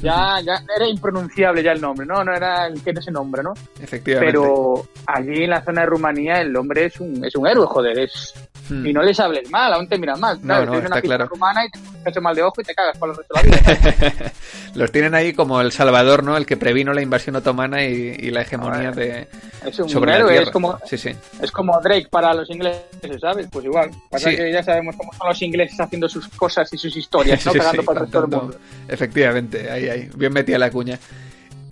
[0.01, 2.23] ya, ya era impronunciable ya el nombre, ¿no?
[2.23, 3.53] No era el que ese nombre, ¿no?
[3.81, 4.31] Efectivamente.
[4.31, 7.99] Pero allí en la zona de Rumanía el hombre es un, es un héroe, joder,
[7.99, 8.33] es...
[8.69, 8.85] Hmm.
[8.85, 10.39] Y no les hables mal, aún te miran mal.
[10.43, 11.27] No, no, Tienes una claro.
[11.27, 13.55] rumana y te echas mal de ojo y te cagas por el resto de la
[13.55, 14.31] vida.
[14.75, 16.35] Los tienen ahí como el salvador, ¿no?
[16.35, 19.27] El que previno la invasión otomana y, la hegemonía de
[19.65, 21.15] es un sobre héroe, la es como, sí, sí.
[21.41, 22.83] es como Drake para los ingleses,
[23.19, 23.47] ¿sabes?
[23.51, 23.89] Pues igual.
[24.09, 27.53] Pasa que ya sabemos cómo son los ingleses haciendo sus cosas y sus historias, ¿no?
[27.53, 28.57] Pegando por el resto del mundo.
[28.87, 30.09] Efectivamente, ahí, ahí.
[30.15, 30.99] Bien metida la cuña.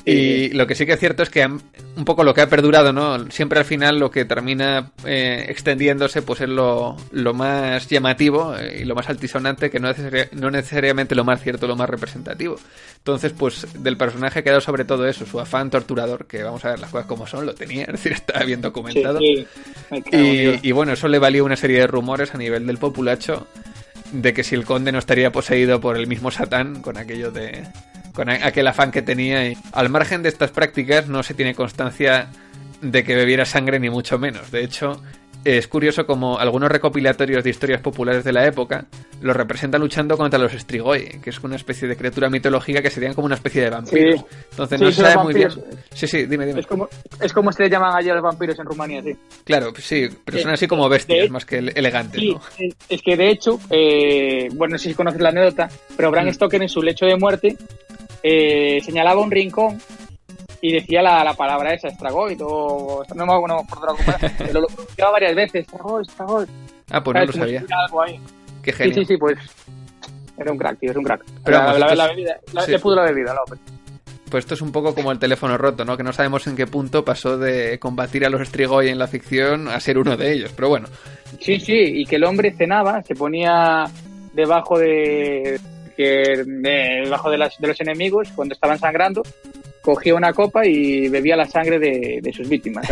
[0.06, 2.94] Y lo que sí que es cierto es que un poco lo que ha perdurado,
[2.94, 3.32] ¿no?
[3.32, 8.82] Siempre al final lo que termina eh, extendiéndose pues es lo, lo más llamativo eh,
[8.82, 9.90] y lo más altisonante que no,
[10.34, 12.58] no necesariamente lo más cierto, lo más representativo.
[12.98, 16.70] Entonces, pues del personaje ha quedado sobre todo eso, su afán torturador, que vamos a
[16.70, 19.20] ver las cosas como son, lo tenía, es decir, estaba bien documentado.
[19.22, 19.48] y,
[20.12, 23.48] y bueno, eso le valió una serie de rumores a nivel del populacho
[24.12, 27.64] de que si el conde no estaría poseído por el mismo Satán con aquello de
[28.16, 29.48] con aquel afán que tenía.
[29.48, 32.30] Y al margen de estas prácticas no se tiene constancia
[32.82, 34.52] de que bebiera sangre ni mucho menos.
[34.52, 35.02] De hecho,
[35.46, 38.86] es curioso como algunos recopilatorios de historias populares de la época
[39.22, 43.14] lo representan luchando contra los Strigoi, que es una especie de criatura mitológica que serían
[43.14, 44.26] como una especie de vampiros.
[44.52, 45.50] Entonces no se sabe muy bien.
[45.94, 46.62] Sí, sí, dime, dime.
[46.62, 46.90] Es como,
[47.22, 49.16] es como se le llaman allí a los vampiros en Rumanía, sí.
[49.44, 52.20] Claro, sí, pero son así como bestias, más que elegantes.
[52.58, 56.28] Sí, es que de hecho, eh, bueno, no sé si conoces la anécdota, pero Bram
[56.28, 56.34] mm.
[56.34, 57.56] Stoker en su lecho de muerte
[58.28, 59.80] eh, señalaba un rincón
[60.60, 64.66] y decía la, la palabra esa, Stragoid, o no me acuerdo por otra cosa, lo
[64.66, 66.48] pronunciaba varias veces, Stragoid, Stragoid.
[66.90, 67.64] Ah, pues no lo sabía.
[67.86, 68.20] Algo ahí.
[68.64, 68.96] Qué genio.
[68.96, 69.38] Sí, sí, sí, pues
[70.40, 71.24] era un crack, tío, es un crack.
[71.44, 73.60] Pero la, la, la, bebida, le pudo la bebida, López.
[74.28, 75.96] Pues esto es un poco como el teléfono roto, ¿no?
[75.96, 79.68] Que no sabemos en qué punto pasó de combatir a los Strigoi en la ficción
[79.68, 80.88] a ser uno de ellos, pero bueno.
[81.40, 83.84] Sí, sí, y que el hombre cenaba, se ponía
[84.34, 85.60] debajo de,
[85.96, 89.24] que debajo de, las, de los enemigos, cuando estaban sangrando,
[89.86, 92.88] cogía una copa y bebía la sangre de, sus víctimas.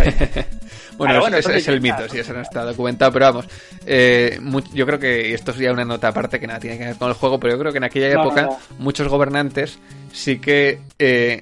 [0.97, 3.47] bueno, es, el mito, sí, eso no está documentado, pero vamos,
[3.85, 4.39] eh,
[4.73, 7.09] yo creo que, esto es ya una nota aparte que nada tiene que ver con
[7.09, 9.79] el juego, pero yo creo que en aquella época muchos gobernantes
[10.11, 11.41] sí que eh,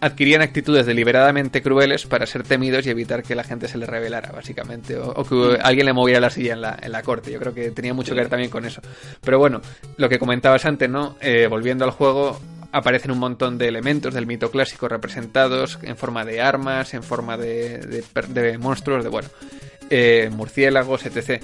[0.00, 4.32] adquirían actitudes deliberadamente crueles para ser temidos y evitar que la gente se le revelara,
[4.32, 5.58] básicamente, o, que mm.
[5.62, 7.32] alguien le moviera la silla en la, en la, corte.
[7.32, 8.80] Yo creo que tenía mucho que ver también con eso.
[9.20, 9.60] Pero bueno,
[9.96, 11.16] lo que comentabas antes, ¿no?
[11.20, 12.38] Eh, volviendo al juego,
[12.72, 17.36] aparecen un montón de elementos del mito clásico representados en forma de armas, en forma
[17.36, 19.28] de, de, monstruos, de bueno,
[19.90, 21.42] eh, murciélagos, etc.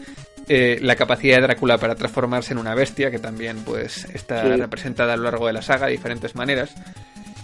[0.48, 5.14] Eh, la capacidad de Drácula para transformarse en una bestia, que también pues está representada
[5.14, 6.74] a lo largo de la saga de diferentes maneras.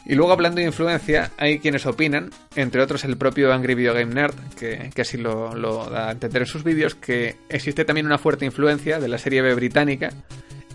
[0.06, 4.14] Y luego hablando de influencia, hay quienes opinan, entre otros el propio Angry Video Game
[4.14, 5.54] Nerd, que, así lo,
[5.90, 9.42] da a entender en sus vídeos, que existe también una fuerte influencia de la serie
[9.42, 10.10] B británica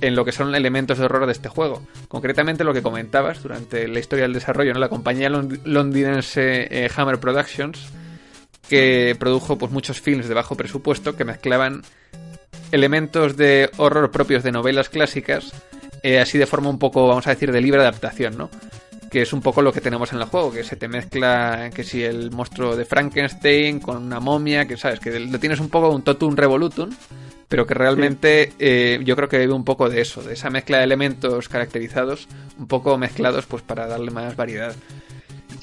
[0.01, 1.81] en lo que son elementos de horror de este juego.
[2.07, 4.79] Concretamente lo que comentabas durante la historia del desarrollo, ¿no?
[4.79, 7.91] la compañía londinense eh, Hammer Productions,
[8.69, 11.81] que produjo pues, muchos films de bajo presupuesto que mezclaban
[12.71, 15.53] elementos de horror propios de novelas clásicas,
[16.03, 18.49] eh, así de forma un poco, vamos a decir, de libre adaptación, ¿no?
[19.09, 21.83] Que es un poco lo que tenemos en el juego, que se te mezcla que
[21.83, 25.89] si el monstruo de Frankenstein con una momia, que sabes, que lo tienes un poco
[25.89, 26.89] un totum revolutum,
[27.47, 30.79] pero que realmente eh, yo creo que vive un poco de eso, de esa mezcla
[30.79, 34.75] de elementos caracterizados, un poco mezclados pues para darle más variedad.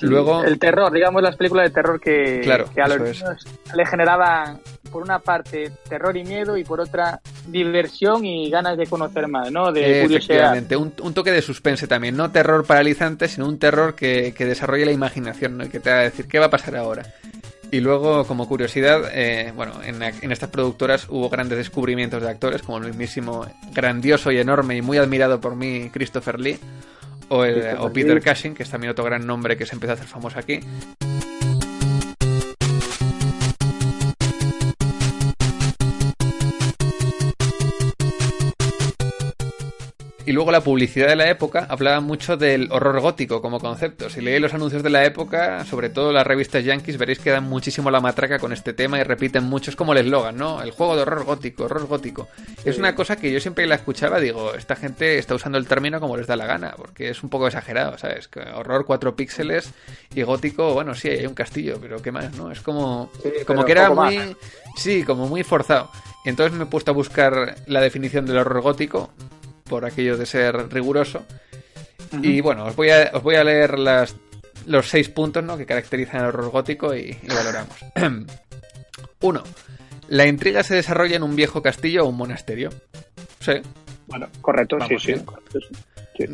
[0.01, 2.41] Luego, el terror, digamos las películas de terror que,
[2.75, 4.61] que a los niños le generaban
[4.93, 9.51] por una parte terror y miedo y por otra diversión y ganas de conocer más,
[9.51, 9.73] ¿no?
[9.73, 14.35] De Efectivamente, un, un, toque de suspense también, no terror paralizante, sino un terror que,
[14.37, 15.69] que desarrolle la imaginación, ¿no?
[15.69, 17.03] que te va a decir qué va a pasar ahora.
[17.71, 22.61] Y luego, como curiosidad, eh, bueno, en, en, estas productoras hubo grandes descubrimientos de actores,
[22.61, 26.59] como el mismísimo grandioso y enorme y muy admirado por mí Christopher Lee,
[27.29, 29.95] o, el, o Peter Cushing, que es también otro gran nombre que se empezó a
[29.95, 30.61] hacer famoso aquí.
[40.25, 44.09] Y luego la publicidad de la época hablaba mucho del horror gótico como concepto.
[44.09, 47.45] Si leéis los anuncios de la época, sobre todo las revistas yankees, veréis que dan
[47.45, 49.71] muchísimo la matraca con este tema y repiten mucho.
[49.71, 50.63] Es como el eslogan, ¿no?
[50.63, 52.29] El juego de horror gótico, horror gótico.
[52.65, 55.99] Es una cosa que yo siempre la escuchaba, digo, esta gente está usando el término
[55.99, 58.29] como les da la gana, porque es un poco exagerado, ¿sabes?
[58.29, 59.73] Que horror 4 píxeles
[60.15, 62.53] y gótico, bueno, sí, hay un castillo, pero ¿qué más, no?
[62.53, 63.11] Es como,
[63.45, 64.37] como que era muy...
[64.77, 65.91] Sí, como muy forzado.
[66.25, 69.11] Entonces me he puesto a buscar la definición del horror gótico
[69.65, 71.25] por aquello de ser riguroso.
[72.21, 74.17] Y bueno, os voy a, os voy a leer las,
[74.67, 75.57] los seis puntos ¿no?
[75.57, 77.77] que caracterizan el horror gótico y, valoramos.
[79.21, 79.43] Uno,
[80.09, 82.71] la intriga se desarrolla en un viejo castillo o un monasterio.
[83.41, 83.53] Sí.
[84.07, 85.15] Bueno, correcto, sí, sí,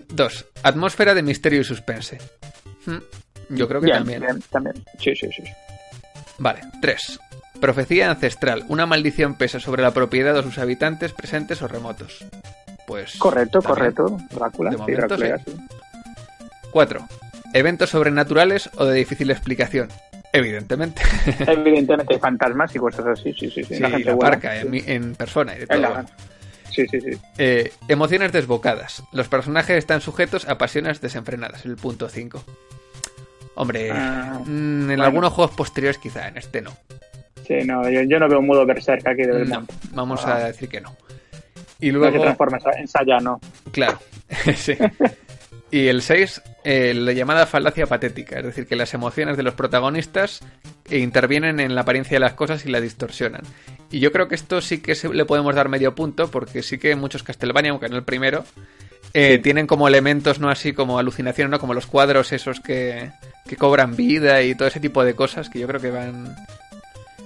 [0.09, 2.19] Dos, atmósfera de misterio y suspense.
[2.87, 2.99] Hmm,
[3.51, 4.25] yo creo que también.
[4.51, 4.75] también.
[4.99, 5.45] Sí, sí, sí.
[6.38, 7.21] Vale, tres.
[7.61, 8.64] Profecía ancestral.
[8.69, 12.25] Una maldición pesa sobre la propiedad de sus habitantes presentes o remotos
[12.88, 13.16] pues...
[13.18, 14.18] Correcto, correcto.
[14.31, 15.40] Drácula, de
[16.70, 17.09] 4.
[17.53, 19.88] Eventos sobrenaturales o de difícil explicación.
[20.33, 21.03] Evidentemente.
[21.46, 23.74] Evidentemente, fantasmas y cosas así, sí, sí, sí.
[23.74, 26.05] sí la, gente parca en, persona y de todo.
[26.70, 27.11] Sí, sí, sí.
[27.37, 29.03] Eh, emociones desbocadas.
[29.12, 32.42] Los personajes están sujetos a pasiones desenfrenadas, el punto 5.
[33.55, 36.72] Hombre, ah, mm, en algunos juegos posteriores quizá, en este no.
[37.46, 40.81] Sí, no, yo, no veo un modo berserk aquí del no, Vamos a decir que
[40.81, 40.96] no.
[41.81, 42.17] Y luego...
[42.17, 43.41] se transforma en Sayano.
[43.71, 43.99] Claro,
[44.57, 44.75] sí.
[45.71, 49.55] Y el 6, eh, la llamada falacia patética, es decir, que las emociones de los
[49.55, 50.41] protagonistas
[50.91, 53.43] intervienen en la apariencia de las cosas y la distorsionan.
[53.91, 56.97] Y yo creo que esto sí que le podemos dar medio punto, porque sí que
[56.97, 58.45] muchos Castlevania, aunque no el primero,
[59.12, 60.49] eh, tienen como elementos, ¿no?
[60.49, 61.59] Así como alucinaciones, ¿no?
[61.59, 63.11] Como los cuadros esos que,
[63.47, 66.35] que cobran vida y todo ese tipo de cosas que yo creo que van...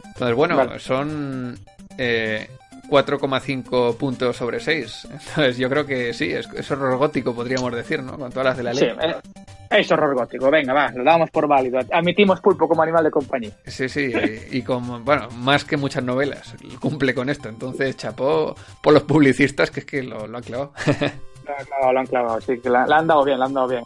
[0.06, 1.58] Entonces, bueno, son...
[1.96, 2.48] Eh,
[2.92, 5.08] 4,5 puntos sobre 6.
[5.10, 8.18] Entonces yo creo que sí, es, horror gótico, podríamos decir, ¿no?
[8.18, 8.90] Con todas las de la ley.
[8.90, 9.14] Sí, eh,
[9.70, 11.80] es horror gótico, venga, va, lo damos por válido.
[11.90, 13.50] Admitimos pulpo como animal de compañía.
[13.66, 14.12] Sí, sí,
[14.50, 17.48] y, como, bueno, más que muchas novelas, cumple con esto.
[17.48, 20.72] Entonces, chapó por los publicistas que es que lo, han clavado.
[21.44, 23.66] Lo han clavado, lo han clavado, sí, que la, han dado bien, la han dado
[23.66, 23.82] bien.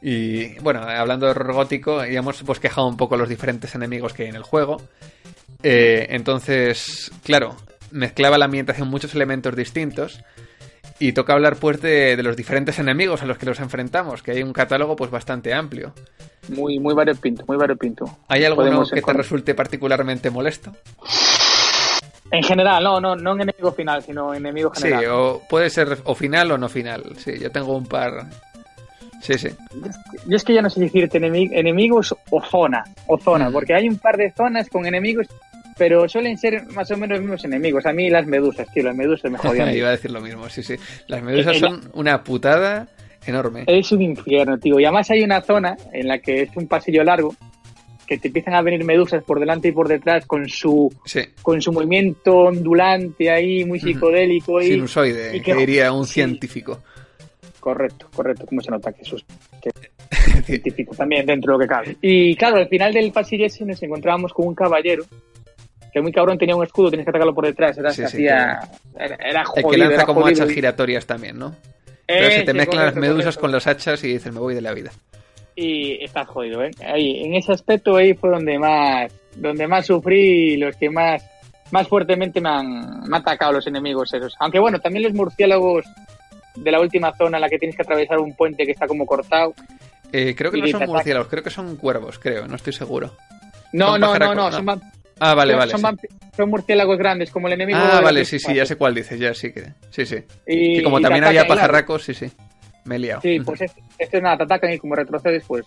[0.00, 4.12] Y bueno, hablando de horror gótico, ya hemos pues, quejado un poco los diferentes enemigos
[4.12, 4.76] que hay en el juego.
[5.64, 7.56] Eh, entonces, claro,
[7.90, 10.22] mezclaba la ambientación muchos elementos distintos.
[10.98, 14.42] Y toca hablar pues de, los diferentes enemigos a los que nos enfrentamos, que hay
[14.42, 15.92] un catálogo pues bastante amplio.
[16.48, 18.18] Muy, muy variopinto, muy variopinto.
[18.28, 20.72] ¿Hay alguno que te resulte particularmente molesto?
[22.30, 25.00] En general, no, no, no en enemigo final, sino enemigo general.
[25.00, 27.04] Sí, o puede ser o final o no final.
[27.18, 28.26] Sí, yo tengo un par.
[29.20, 29.48] Sí, sí.
[30.26, 33.52] Yo es que ya no sé decirte enemigos o zona, o zona, mm.
[33.52, 35.26] porque hay un par de zonas con enemigos
[35.76, 37.86] pero suelen ser más o menos los mismos enemigos.
[37.86, 39.74] A mí las medusas, tío, las medusas me jodían.
[39.76, 40.76] Iba a decir lo mismo, sí, sí.
[41.08, 42.88] Las medusas son una putada
[43.26, 43.64] enorme.
[43.66, 44.80] Es un infierno, tío.
[44.80, 47.34] Y además hay una zona en la que es un pasillo largo
[48.06, 50.92] que te empiezan a venir medusas por delante y por detrás con su
[51.42, 56.82] con su movimiento ondulante ahí muy psicodélico y sinusoide que, diría un científico
[57.58, 59.24] correcto correcto cómo se nota que eso es
[60.46, 63.82] científico también dentro de lo que cabe y claro al final del pasillo ese nos
[63.82, 65.04] encontrábamos con un caballero
[65.96, 67.78] que muy cabrón tenía un escudo, tienes que atacarlo por detrás.
[67.78, 68.60] Era, hacía,
[68.98, 71.56] era, jodido, El que lanza como hachas giratorias también, ¿no?
[72.06, 74.74] Pero se te mezclan las medusas con las hachas y dices, me voy de la
[74.74, 74.90] vida.
[75.54, 76.70] Y estás jodido, ¿eh?
[76.86, 81.24] Ahí, en ese aspecto ahí fue donde más, donde más sufrí y los que más,
[81.70, 84.34] más fuertemente me han, atacado los enemigos esos.
[84.38, 85.86] Aunque bueno, también los murciélagos
[86.56, 89.06] de la última zona en la que tienes que atravesar un puente que está como
[89.06, 89.54] cortado.
[90.12, 93.12] Eh, creo que no son murciélagos, creo que son cuervos, creo, no estoy seguro.
[93.72, 94.80] No, no, no, no, son,
[95.18, 95.72] Ah, vale, vale.
[95.72, 97.78] Son, murciélagos grandes, como el enemigo.
[97.80, 99.72] Ah, vale, sí, sí, ya sé cuál dices, ya sí que.
[99.90, 100.16] Sí, sí.
[100.46, 102.30] Y, como también había pajarracos, sí, sí.
[102.84, 103.20] Me he liado.
[103.22, 105.64] Sí, pues esto es nada, te atacan y como retrocedes, pues.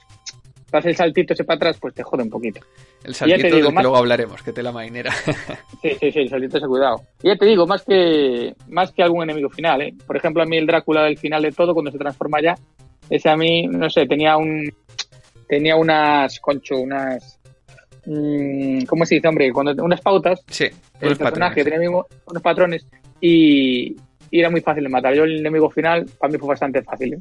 [0.71, 2.61] Das el saltito ese para atrás, pues te jode un poquito.
[3.03, 5.11] El saltito del que luego hablaremos, que te la mainera.
[5.82, 7.01] sí, sí, sí, el saltito ese cuidado.
[7.24, 9.95] Y ya te digo, más que, más que algún enemigo final, ¿eh?
[10.05, 12.55] Por ejemplo, a mí el Drácula del final de todo, cuando se transforma ya,
[13.09, 14.71] ese a mí, no sé, tenía un.
[15.47, 17.38] Tenía unas, concho, unas
[18.88, 19.51] ¿cómo se dice, hombre?
[19.51, 20.66] Cuando unas pautas, sí,
[20.99, 22.86] el personaje tenía unos patrones
[23.22, 23.95] y,
[24.32, 25.16] era muy fácil de matar.
[25.16, 27.14] Yo el enemigo final para mí fue bastante fácil.
[27.14, 27.20] ¿eh?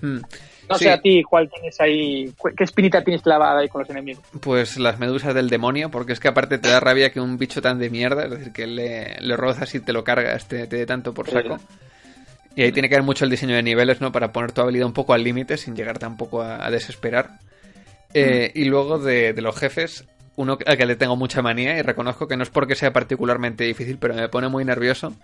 [0.00, 0.20] Hmm.
[0.68, 4.24] No sé a ti cuál tienes ahí, qué espinita tienes clavada ahí con los enemigos.
[4.40, 7.60] Pues las medusas del demonio, porque es que aparte te da rabia que un bicho
[7.60, 10.76] tan de mierda, es decir, que le, le rozas y te lo cargas, te, te
[10.76, 11.58] dé tanto por saco.
[12.54, 14.12] Y ahí tiene que haber mucho el diseño de niveles, ¿no?
[14.12, 17.38] Para poner tu habilidad un poco al límite sin llegar tampoco a, a desesperar.
[18.14, 20.04] Eh, y luego de, los jefes,
[20.36, 23.64] uno al que le tengo mucha manía y reconozco que no es porque sea particularmente
[23.64, 25.14] difícil, pero me pone muy nervioso,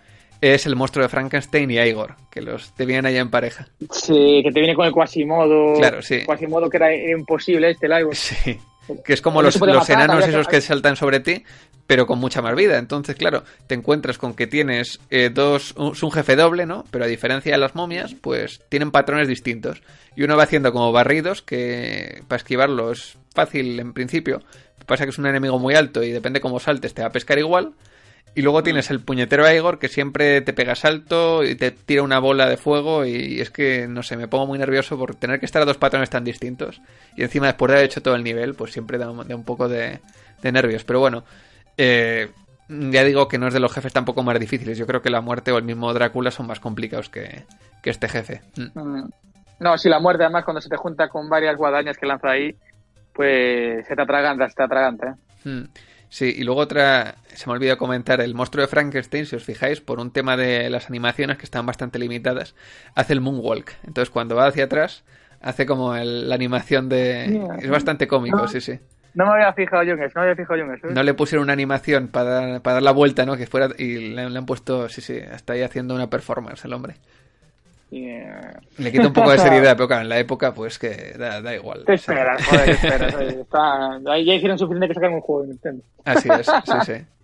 [0.41, 3.69] es el monstruo de Frankenstein y Igor, que los te vienen allá en pareja.
[3.91, 5.75] Sí, que te viene con el Quasimodo.
[5.79, 6.25] Claro, sí.
[6.25, 8.15] Quasimodo que era imposible este, el Igor.
[8.15, 8.59] Sí.
[9.05, 11.45] Que es como los, los enanos esos que saltan sobre ti,
[11.87, 12.79] pero con mucha más vida.
[12.79, 15.75] Entonces, claro, te encuentras con que tienes eh, dos.
[15.77, 16.85] Un, un, jefe doble, ¿no?
[16.91, 19.83] Pero a diferencia de las momias, pues tienen patrones distintos.
[20.17, 24.41] Y uno va haciendo como barridos, que para esquivarlo es fácil en principio.
[24.89, 27.39] Pasa que es un enemigo muy alto y depende cómo saltes, te va a pescar
[27.39, 27.75] igual.
[28.35, 32.19] Y luego tienes el puñetero Igor que siempre te pega salto y te tira una
[32.19, 35.47] bola de fuego y es que, no sé, me pongo muy nervioso por tener que
[35.47, 36.81] estar a dos patrones tan distintos.
[37.17, 39.45] Y encima después de haber hecho todo el nivel, pues siempre da un, da un
[39.45, 40.01] poco de,
[40.41, 40.85] de, nervios.
[40.85, 41.25] Pero bueno,
[41.77, 42.31] eh,
[42.69, 44.79] ya digo que no es de los jefes tampoco más difíciles.
[44.79, 47.45] Yo creo que la muerte o el mismo Drácula son más complicados que,
[47.83, 48.41] que este jefe.
[48.57, 49.09] Mm.
[49.61, 52.55] No, si la muerte además cuando se te junta con varias guadañas que lanza ahí,
[53.19, 55.17] pues se te atraganta, se te atraganta.
[55.45, 55.49] ¿eh?
[55.49, 55.65] Mm.
[56.09, 59.81] Sí, y luego otra, se me olvidó comentar, el monstruo de Frankenstein, si os fijáis,
[59.81, 62.55] por un tema de las animaciones que están bastante limitadas,
[62.95, 63.73] hace el moonwalk.
[63.85, 65.03] Entonces cuando va hacia atrás,
[65.41, 67.27] hace como el, la animación de...
[67.29, 67.57] Yeah.
[67.61, 68.79] Es bastante cómico, no, sí, sí.
[69.15, 70.87] No me había fijado yo en eso, no me había fijado yo en eso.
[70.87, 70.91] ¿eh?
[70.95, 73.37] No le pusieron una animación para dar, para dar la vuelta, ¿no?
[73.37, 76.73] Que fuera, y le, le han puesto, sí, sí, está ahí haciendo una performance el
[76.73, 76.95] hombre.
[77.91, 78.61] Yeah.
[78.77, 81.55] Le quita un poco de seriedad, pero claro, en la época, pues que da, da
[81.55, 81.85] igual.
[81.85, 83.15] Te esperas, joder, te esperas.
[83.15, 84.13] Está...
[84.13, 85.85] Ahí ya hicieron suficiente que sacar un juego de Nintendo.
[86.05, 86.93] Así es, sí, sí.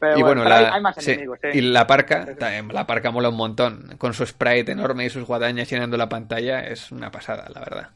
[0.00, 1.50] Pero y bueno, bueno, la, hay, más sí, enemigos, ¿eh?
[1.54, 3.96] y la parca, también, la parca mola un montón.
[3.98, 7.88] Con su sprite enorme y sus guadañas llenando la pantalla, es una pasada, la verdad.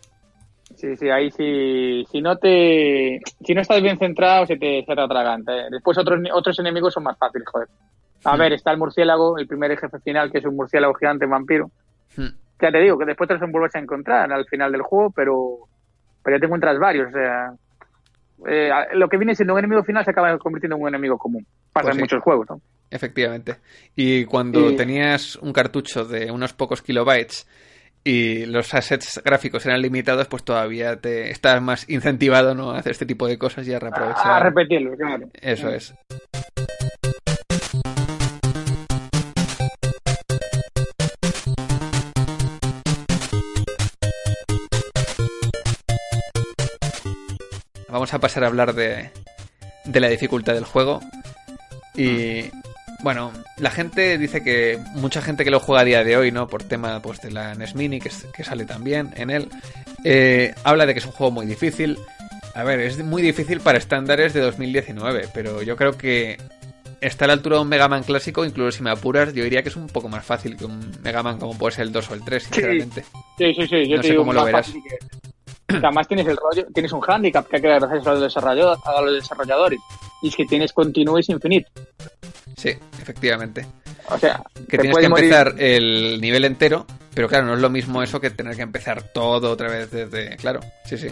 [0.75, 4.95] Sí, sí, ahí sí, si no te, si no estás bien centrado, se te, se
[4.95, 5.53] te atraganta.
[5.57, 5.67] ¿eh?
[5.71, 7.69] Después otros, otros enemigos son más fáciles, joder.
[8.25, 8.39] A Hmm.
[8.39, 11.71] ver, está el murciélago, el primer jefe final, que es un murciélago gigante vampiro.
[12.17, 12.29] Hmm.
[12.61, 15.59] Ya te digo, que después te los vuelves a encontrar al final del juego, pero,
[16.23, 17.09] pero ya te encuentras varios.
[17.09, 17.53] O sea,
[18.47, 21.45] eh, lo que viene siendo un enemigo final se acaba convirtiendo en un enemigo común.
[21.73, 22.01] Pasa Pues en sí.
[22.03, 22.61] muchos juegos, ¿no?
[22.91, 23.57] Efectivamente.
[23.97, 27.49] Y cuando Y- tenías un cartucho de unos pocos kilobytes
[28.05, 32.73] y los assets gráficos eran limitados, pues todavía te estás más incentivado ¿no?
[32.73, 34.27] a hacer este tipo de cosas y a reaprovechar.
[34.27, 35.27] A repetirlo, claro.
[35.41, 35.95] Eso es.
[47.93, 49.11] Vamos a pasar a hablar de,
[49.85, 51.01] de la dificultad del juego.
[51.95, 52.45] Y
[53.03, 56.49] bueno, la gente dice que mucha gente que lo juega a día de hoy, ¿no?
[56.49, 59.49] Por tema pues, de la NES Mini, que, que sale también en él,
[60.05, 61.99] eh, habla de que es un juego muy difícil.
[62.55, 66.39] A ver, es muy difícil para estándares de 2019, pero yo creo que
[67.01, 69.63] está a la altura de un Mega Man clásico, incluso si me apuras, yo diría
[69.63, 72.11] que es un poco más fácil que un Mega Man como puede ser el 2
[72.11, 73.05] o el 3, sinceramente.
[73.39, 73.89] Sí, sí, sí.
[73.89, 74.67] Yo No te sé digo cómo lo verás.
[74.67, 75.32] fácil que- que
[75.77, 78.81] Además tienes el rollo, tienes un handicap que hay que dar gracias a los desarrolladores,
[78.85, 79.81] a los desarrolladores.
[80.23, 81.71] Y es que tienes continuous infinito.
[82.57, 82.71] Sí,
[83.01, 83.67] efectivamente.
[84.09, 87.71] O sea, Que tienes que morir- empezar el nivel entero, pero claro, no es lo
[87.71, 90.37] mismo eso que tener que empezar todo otra vez desde...
[90.37, 91.09] Claro, sí, sí.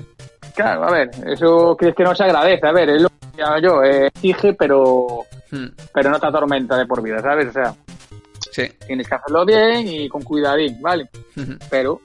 [0.55, 2.67] Claro, a ver, eso crees que no se agradece.
[2.67, 6.77] A ver, es lo que hago yo, eh, exige, pero, Hmm, pero no te atormenta
[6.77, 7.49] de por vida, ¿sabes?
[7.49, 7.75] O sea,
[8.53, 8.63] Sí.
[8.87, 11.09] tienes que hacerlo bien y con cuidadín, ¿vale?
[11.69, 12.01] Pero,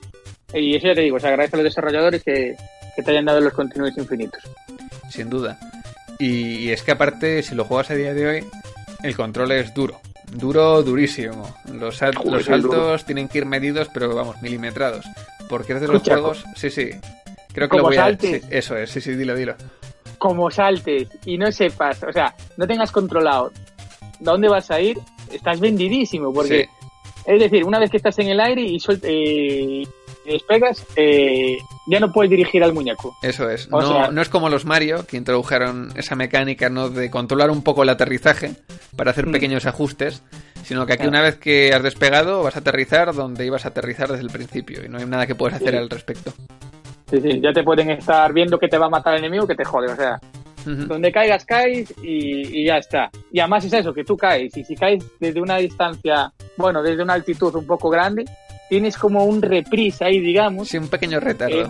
[0.53, 2.55] y eso ya te digo, se agradece a los desarrolladores que,
[2.95, 4.41] que te hayan dado los continuos infinitos.
[5.09, 5.57] sin duda.
[6.19, 8.45] Y, y es que aparte, si lo juegas a día de hoy,
[9.03, 9.99] el control es duro.
[10.31, 11.55] Duro, durísimo.
[11.73, 12.97] Los, sal- los saltos duro.
[12.99, 15.05] tienen que ir medidos, pero vamos, milimetrados.
[15.49, 16.45] Porque es de los Escucha, juegos...
[16.55, 16.89] Sí, sí.
[17.53, 18.17] Creo que lo voy a...
[18.17, 19.55] sí, eso es, sí, sí, dilo, dilo.
[20.17, 23.51] Como saltes y no sepas, o sea, no tengas controlado
[24.19, 24.97] dónde vas a ir,
[25.31, 26.69] estás vendidísimo, porque Sí.
[27.27, 29.83] Es decir, una vez que estás en el aire y suel- eh,
[30.33, 31.57] despegas, eh,
[31.87, 33.15] ya no puedes dirigir al muñeco.
[33.21, 33.67] Eso es.
[33.71, 36.89] O No, sea- no es como los Mario, que introdujeron esa mecánica ¿no?
[36.89, 38.51] de controlar un poco el aterrizaje
[38.95, 39.31] para hacer Mm.
[39.31, 40.23] pequeños ajustes,
[40.63, 41.11] sino que aquí Claro.
[41.11, 44.83] una vez que has despegado vas a aterrizar donde ibas a aterrizar desde el principio
[44.83, 45.77] y no hay nada que puedas hacer Sí.
[45.77, 46.33] al respecto.
[47.09, 49.55] Sí, sí, ya te pueden estar viendo que te va a matar el enemigo que
[49.55, 49.91] te jode.
[49.91, 50.19] O sea,
[50.65, 53.11] donde caigas, caes y, y ya está.
[53.31, 54.57] Y además es eso, que tú caes.
[54.57, 58.25] Y si caes desde una distancia, bueno, desde una altitud un poco grande,
[58.69, 60.67] tienes como un reprise ahí, digamos.
[60.67, 61.61] Sí, un pequeño retardo.
[61.61, 61.67] Eh,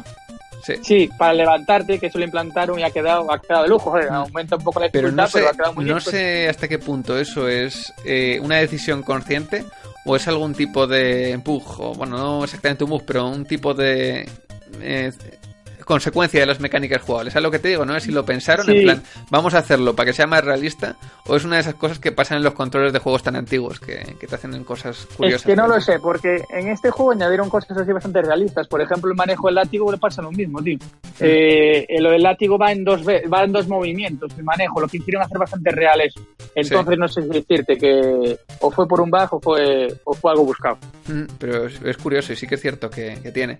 [0.64, 0.74] Sí.
[0.82, 3.92] Sí, para levantarte, que eso lo implantaron y ha quedado, ha quedado de lujo.
[3.92, 4.14] Joder, Mm.
[4.16, 6.04] aumenta un poco la Pero dificultad, no sé, pero ha quedado muy no bien.
[6.04, 6.16] pues.
[6.16, 9.64] sé hasta qué punto eso es eh, una decisión consciente
[10.06, 14.28] o es algún tipo de empujo, bueno, no exactamente un move, pero un tipo de
[14.82, 15.12] eh,
[15.86, 17.36] consecuencia de las mecánicas jugables.
[17.36, 17.96] Es lo que te digo, ¿no?
[17.96, 21.36] Es si lo pensaron, en plan, vamos a hacerlo para que sea más realista, o
[21.36, 23.96] es una de esas cosas que pasan en los controles de juegos tan antiguos, que,
[23.96, 25.42] te hacen cosas curiosas.
[25.42, 28.68] Es que no lo sé, porque en este juego añadieron cosas así bastante realistas.
[28.68, 30.78] Por ejemplo, el manejo del látigo le pasa lo mismo, tío.
[31.20, 34.98] Eh, lo del látigo va en dos va en dos movimientos, el manejo, lo que
[34.98, 36.20] hicieron hacer bastante real eso.
[36.56, 40.32] Entonces no sé si decirte que o fue por un bajo o fue, o fue
[40.32, 40.78] algo buscado.
[41.38, 43.60] pero es, curioso y sí que es cierto que, que tiene.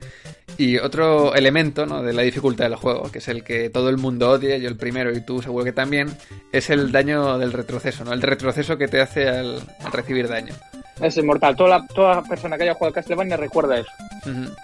[0.58, 2.02] Y otro elemento ¿no?
[2.02, 4.78] de la dificultad del juego, que es el que todo el mundo odia, yo el
[4.78, 6.16] primero y tú seguro que también,
[6.52, 8.14] es el daño del retroceso, ¿no?
[8.14, 10.54] El retroceso que te hace al, recibir daño.
[11.02, 11.58] Es inmortal.
[11.58, 13.92] Toda, toda persona que haya jugado Castlevania recuerda eso.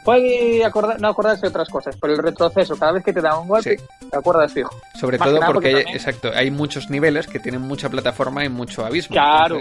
[0.03, 0.63] Puede
[0.99, 3.77] no acordarse de otras cosas, pero el retroceso, cada vez que te da un golpe,
[4.09, 4.73] te acuerdas fijo.
[4.99, 9.13] Sobre todo porque, exacto, hay muchos niveles que tienen mucha plataforma y mucho abismo.
[9.13, 9.59] Claro.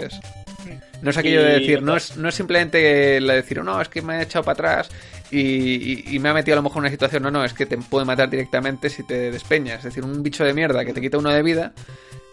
[1.01, 3.89] no es aquello de decir, no es, no es simplemente la de decir, no, es
[3.89, 4.89] que me he echado para atrás
[5.31, 7.77] y, me ha metido a lo mejor en una situación, no, no, es que te
[7.77, 9.79] puede matar directamente si te despeñas.
[9.79, 11.71] Es decir, un bicho de mierda que te quita uno de vida,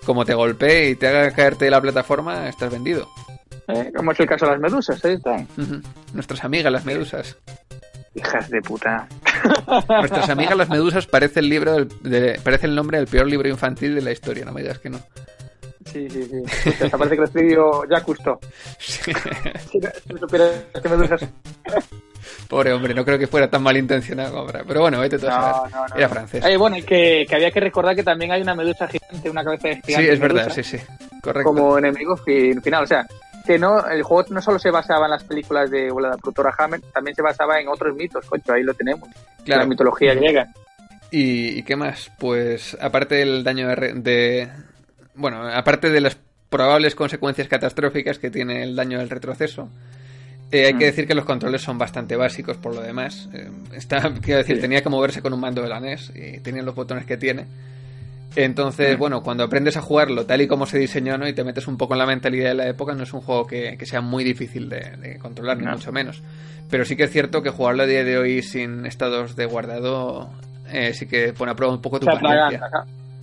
[0.04, 3.08] como te golpee y te haga caerte de la plataforma, estás vendido.
[3.68, 5.46] Eh, como es el caso de las medusas, ahí están.
[6.12, 7.36] Nuestras amigas, las medusas.
[8.14, 9.06] Hijas de puta.
[9.88, 11.86] Nuestras amigas las medusas parece el libro
[12.42, 14.98] parece el nombre del peor libro infantil de la historia, no me digas que no.
[15.84, 16.88] Sí, sí, sí.
[16.90, 18.04] parece que lo escribió ya.
[18.78, 19.12] Sí.
[19.70, 21.28] Si, que medusas.
[22.48, 25.30] Pobre hombre, no creo que fuera tan malintencionado Pero bueno, vete todo
[25.96, 26.44] Era francés.
[26.58, 29.94] bueno, que, que, había que recordar que también hay una medusa gigante, una cabeza gigante.
[29.94, 30.78] Sí, es verdad, sí, sí.
[31.20, 31.48] Correcto.
[31.48, 32.84] Como enemigo final.
[32.84, 33.06] O sea,
[33.46, 36.80] que no, el juego no solo se basaba en las películas de la productora Hammer,
[36.92, 39.08] también se basaba en otros mitos, cocho, ahí lo tenemos.
[39.44, 39.62] Claro.
[39.62, 40.48] La mitología griega.
[41.10, 42.10] ¿Y, qué más?
[42.18, 44.48] Pues aparte del daño de,
[45.14, 46.18] Bueno, aparte de las
[46.50, 49.70] probables consecuencias catastróficas que tiene el daño del retroceso,
[50.50, 50.88] eh, hay que mm.
[50.88, 53.28] decir que los controles son bastante básicos por lo demás.
[53.32, 56.62] Eh, está, quiero decir, tenía que moverse con un mando de la NES y tenía
[56.62, 57.46] los botones que tiene.
[58.36, 58.98] Entonces, mm.
[58.98, 61.26] bueno, cuando aprendes a jugarlo tal y como se diseñó ¿no?
[61.28, 63.46] y te metes un poco en la mentalidad de la época, no es un juego
[63.46, 66.22] que, sea muy difícil de, controlar, ni mucho menos.
[66.70, 70.30] Pero sí que es cierto que jugarlo a día de hoy sin estados de guardado
[70.70, 72.60] eh, sí que pone a prueba un poco tu paciencia.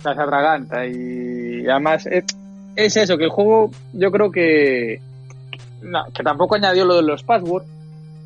[0.00, 2.24] Se atraganta y además es,
[2.74, 5.00] es eso, que el juego yo creo que
[5.82, 7.66] no, que tampoco añadió lo de los passwords,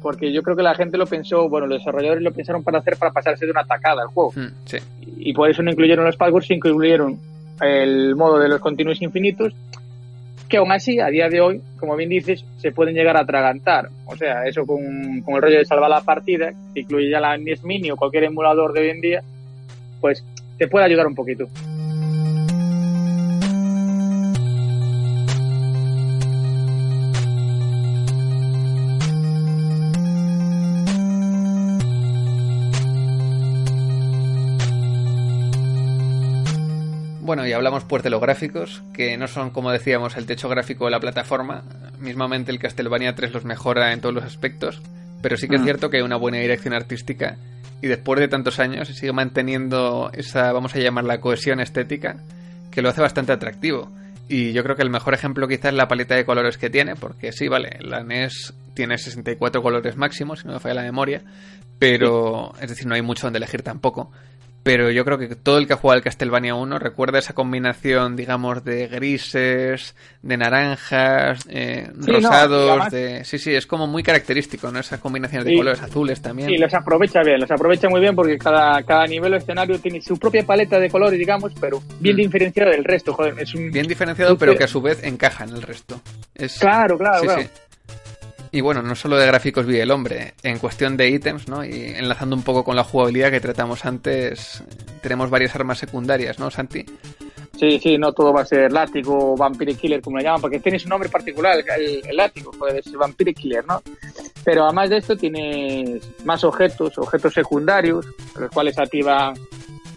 [0.03, 2.97] porque yo creo que la gente lo pensó, bueno, los desarrolladores lo pensaron para hacer
[2.97, 4.33] para pasarse de una atacada al juego.
[4.35, 4.77] Mm,
[5.19, 7.19] y por eso no incluyeron los passwords, incluyeron
[7.61, 9.55] el modo de los continuos infinitos,
[10.49, 13.89] que aún así, a día de hoy, como bien dices, se pueden llegar a atragantar.
[14.07, 17.37] O sea, eso con, con el rollo de salvar la partida, que incluye ya la
[17.37, 19.23] NES Mini o cualquier emulador de hoy en día,
[20.01, 20.25] pues
[20.59, 21.47] te puede ayudar un poquito.
[37.31, 40.87] Bueno, y hablamos pues de los gráficos, que no son, como decíamos, el techo gráfico
[40.87, 41.63] de la plataforma.
[42.01, 44.83] Mismamente el Castlevania 3 los mejora en todos los aspectos,
[45.23, 45.65] pero sí que es mm.
[45.65, 47.37] cierto que hay una buena dirección artística
[47.81, 52.17] y después de tantos años se sigue manteniendo esa, vamos a llamarla, cohesión estética,
[52.73, 53.93] que lo hace bastante atractivo.
[54.29, 56.97] Y yo creo que el mejor ejemplo quizás es la paleta de colores que tiene,
[56.97, 61.23] porque sí, vale, la NES tiene 64 colores máximos, si no me falla la memoria,
[61.79, 64.11] pero es decir, no hay mucho donde elegir tampoco
[64.63, 68.15] pero yo creo que todo el que ha jugado al Castlevania 1 recuerda esa combinación,
[68.15, 73.25] digamos, de grises, de naranjas, eh, rosados, de...
[73.25, 74.79] Sí, sí, es como muy característico, ¿no?
[74.79, 76.51] Esa combinación de colores azules también.
[76.51, 80.03] Sí, los aprovecha bien, los aprovecha muy bien porque cada, cada nivel o escenario tiene
[80.03, 82.19] su propia paleta de colores, digamos, pero bien mm.
[82.19, 83.71] diferenciado del resto, joder, es un...
[83.71, 86.03] Bien diferenciado, pero que a su vez encaja en el resto.
[86.35, 86.59] Es...
[86.59, 87.43] Claro, claro, claro.
[88.53, 91.65] Y bueno, no solo de gráficos vive el hombre, en cuestión de ítems, ¿no?
[91.65, 94.63] Y enlazando un poco con la jugabilidad que tratamos antes,
[95.03, 96.85] tenemos varias armas secundarias, ¿no, Santi?
[97.59, 100.61] Sí, sí, no todo va a ser látigo o vampire killer, como le llaman, porque
[100.61, 103.83] tiene su nombre particular, el, látigo, puede ser vampire killer, ¿no?
[104.43, 108.07] Pero además de esto tienes más objetos, objetos secundarios,
[108.39, 109.35] los cuales activa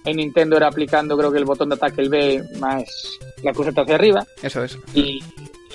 [0.06, 2.84] en Nintendo era aplicando creo que el botón de ataque el B más
[3.42, 4.26] la cruceta hacia arriba.
[4.42, 4.78] Eso es.
[4.94, 5.24] Y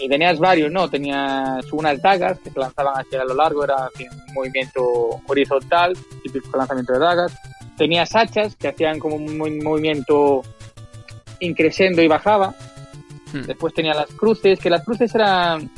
[0.01, 0.89] y tenías varios, ¿no?
[0.89, 6.93] Tenías unas dagas que se lanzaban hacia lo largo, era un movimiento horizontal, típico lanzamiento
[6.93, 7.33] de dagas.
[7.77, 10.43] Tenías hachas que hacían como un movimiento
[11.41, 12.55] increciendo y bajaba.
[13.33, 13.43] Hmm.
[13.43, 15.71] Después tenía las cruces, que las cruces eran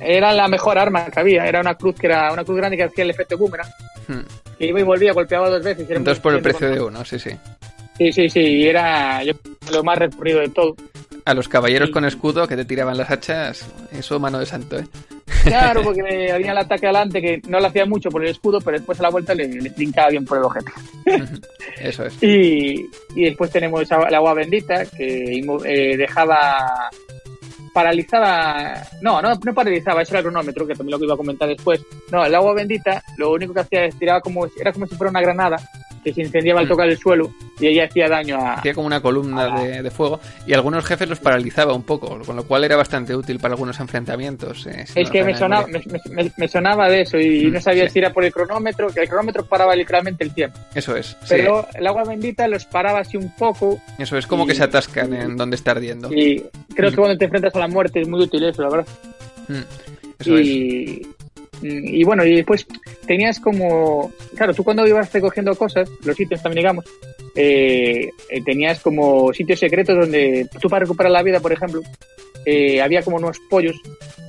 [0.00, 1.46] era la mejor arma que había.
[1.46, 3.70] Era una cruz que era una cruz grande que hacía el efecto boomerang.
[4.08, 4.20] Hmm.
[4.58, 5.88] Que iba y volvía, golpeaba dos veces.
[5.88, 7.30] Entonces por el precio de uno, sí, sí.
[7.98, 8.40] Sí, sí, sí.
[8.40, 9.22] Y era
[9.70, 10.74] lo más recurrido de todo.
[11.24, 14.86] A los caballeros con escudo que te tiraban las hachas, eso mano de santo, ¿eh?
[15.44, 18.76] Claro, porque había el ataque adelante que no le hacía mucho por el escudo, pero
[18.76, 20.72] después a la vuelta le, le trincaba bien por el objeto.
[21.80, 22.14] Eso es.
[22.22, 26.90] Y, y después tenemos el agua bendita que eh, dejaba
[27.72, 31.16] paralizaba no, no no paralizaba eso era el cronómetro que también lo que iba a
[31.16, 34.86] comentar después no el agua bendita lo único que hacía es tiraba como era como
[34.86, 35.56] si fuera una granada
[36.02, 36.68] que se incendiaba al Mm.
[36.70, 40.20] tocar el suelo y ella hacía daño a Hacía como una columna de, de fuego
[40.46, 43.78] y algunos jefes los paralizaba un poco, con lo cual era bastante útil para algunos
[43.78, 44.66] enfrentamientos.
[44.66, 45.80] eh, es que me sonaba, me,
[46.10, 47.90] me- me sonaba de eso y Mm, no sabía sí.
[47.94, 50.58] si era por el cronómetro, que el cronómetro paraba literalmente el tiempo.
[50.74, 51.08] Eso es.
[51.08, 51.16] sí.
[51.28, 54.64] Pero el agua bendita los paraba así un poco Eso es como y- que se
[54.64, 56.12] atascan en donde está ardiendo.
[56.12, 56.44] y
[56.74, 56.92] creo Mm.
[56.94, 58.86] que cuando te enfrentas a la muerte es muy útil eso, la verdad.
[59.48, 59.54] Mm,
[60.18, 61.21] Eso es.
[61.62, 62.66] Y, bueno, y después
[63.06, 66.84] tenías como, claro, tú cuando ibas recogiendo cosas, los ítems también digamos,
[67.34, 71.80] eh, eh, tenías como sitios secretos donde tú para recuperar la vida, por ejemplo,
[72.44, 73.76] eh, había como unos pollos,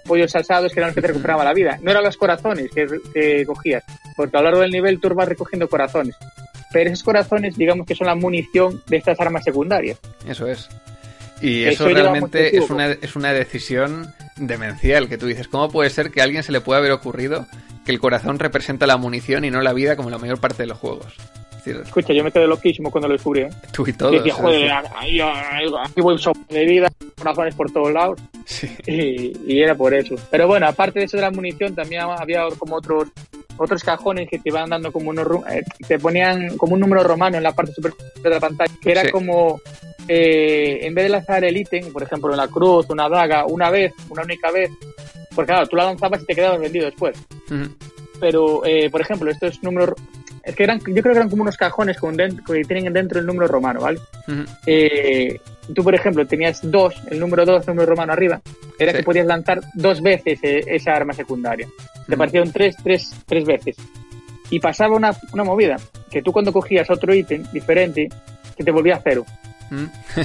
[0.05, 1.79] pollos asados que eran los que te recuperaban la vida.
[1.81, 3.84] No eran los corazones que, que cogías,
[4.15, 6.15] porque a lo largo del nivel tú vas recogiendo corazones.
[6.71, 9.99] Pero esos corazones, digamos que son la munición de estas armas secundarias.
[10.27, 10.69] Eso es.
[11.44, 15.48] Y Eso realmente es una, es una decisión demencial que tú dices.
[15.48, 17.46] ¿Cómo puede ser que a alguien se le pueda haber ocurrido
[17.86, 20.68] que el corazón representa la munición y no la vida como la mayor parte de
[20.68, 21.08] los juegos?
[21.52, 23.41] Es decir, Escucha, yo me quedé loquísimo cuando lo descubrí.
[23.41, 23.50] ¿eh?
[23.74, 24.12] tú y Y todos.
[24.14, 26.18] decía, joder, aquí voy
[26.50, 28.20] de vida, corazones por todos lados.
[28.46, 28.70] sí.
[28.88, 30.16] Y, y era por eso.
[30.32, 33.10] Pero bueno, aparte de eso de la munición, también había como otros
[33.56, 37.38] otros cajones que te iban dando como unos eh, te ponían como un número romano
[37.38, 39.12] en la parte superior de la pantalla, que era Sí.
[39.12, 39.62] como
[40.08, 43.70] eh, en vez de lanzar el ítem, por ejemplo, en la cruz, una daga, una
[43.70, 44.72] vez, una única vez,
[45.36, 47.18] porque claro, tú la lanzabas y te quedabas vendido después.
[47.49, 47.70] Ujú.
[48.20, 49.95] Pero, eh, por ejemplo, estos números,
[50.43, 53.26] es que eran, yo creo que eran como unos cajones con que tienen dentro el
[53.26, 53.99] número romano, ¿vale?
[54.66, 55.39] Eh,
[55.74, 58.41] tú, por ejemplo, tenías dos, el número dos, número romano arriba,
[58.78, 58.97] era Sí.
[58.97, 61.68] que podías lanzar dos veces eh, esa arma secundaria.
[62.08, 63.78] Te un tres, tres, tres veces.
[64.49, 65.78] Y pasaba una, una movida,
[66.12, 68.10] que tú cuando cogías otro ítem diferente,
[68.56, 69.26] que te volvía a cero.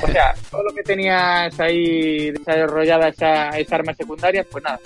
[0.02, 4.78] O sea, todo lo que tenías ahí desarrollada esa, esa arma secundaria, pues nada,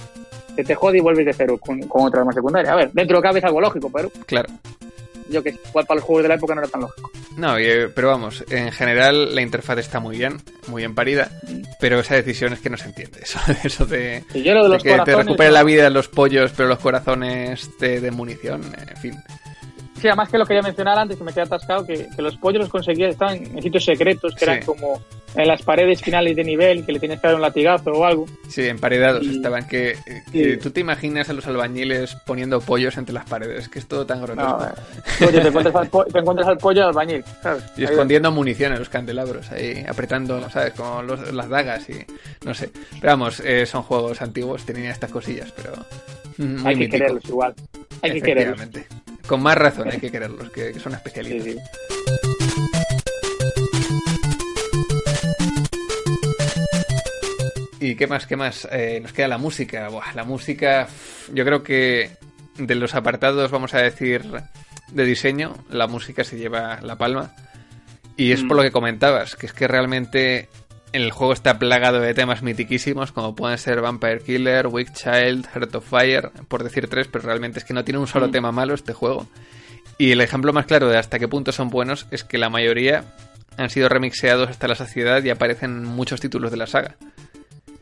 [0.54, 2.72] se te jode y vuelves de cero con, con otra arma secundaria.
[2.72, 4.48] A ver, dentro cabe es algo lógico, pero Claro.
[5.28, 7.10] yo que igual para los juegos de la época no era tan lógico.
[7.36, 10.36] No, eh, pero vamos, en general la interfaz está muy bien,
[10.66, 11.30] muy bien parida,
[11.80, 13.20] pero esa decisión es que no se entiende.
[13.22, 16.08] Eso, eso de, Y yo lo de de los que te recupere la vida los
[16.08, 19.14] pollos, pero los corazones de, de munición, en fin.
[20.03, 22.61] Sí, además que lo quería mencionar antes, que me quedé atascado, que, que los pollos
[22.62, 24.50] los conseguías, estaban en sitios secretos, que Sí.
[24.50, 25.00] eran como
[25.36, 28.26] en las paredes finales de nivel, que le tenías que dar un latigazo o algo.
[28.48, 29.66] Sí, emparedados Y- estaban.
[29.68, 29.96] Que,
[30.32, 30.61] que Sí.
[30.61, 34.20] tú te imaginas a los albañiles poniendo pollos entre las paredes, que es todo tan
[34.20, 34.59] grotesco.
[34.59, 37.62] No, eh, oye, te encuentras al, po- te encuentras al pollo albañil, ¿sabes?
[37.76, 40.72] Y escondiendo munición en los candelabros, ahí apretando, ¿sabes?
[40.74, 42.05] Como los- las dagas y
[42.44, 42.70] no sé.
[43.00, 45.72] Pero vamos, eh, son juegos antiguos, tenían estas cosillas, pero
[46.38, 47.55] mm, muy Hay que quererlos igual.
[48.03, 48.61] Hay que quererlos.
[49.26, 51.44] Con más razón hay que quererlos, que, que son especialistas.
[51.54, 52.62] sí.
[57.80, 58.26] ¿Y qué más?
[58.26, 58.68] ¿Qué más?
[58.70, 59.88] Eh, nos queda la música.
[59.88, 60.86] Buah, la música,
[61.32, 62.10] yo creo que
[62.56, 64.22] de los apartados, vamos a decir,
[64.92, 67.34] de diseño, la música se lleva la palma.
[68.16, 68.56] Y es por Mm.
[68.58, 70.48] lo que comentabas, que es que realmente
[70.93, 75.74] el juego está plagado de temas mitiquísimos, como pueden ser Vampire Killer, Weak Child, Heart
[75.76, 78.32] of Fire, por decir tres, pero realmente es que no tiene un solo Mm.
[78.32, 79.26] tema malo este juego.
[79.99, 83.05] Y el ejemplo más claro de hasta qué punto son buenos es que la mayoría
[83.57, 86.97] han sido remixeados hasta la saciedad y aparecen en muchos títulos de la saga.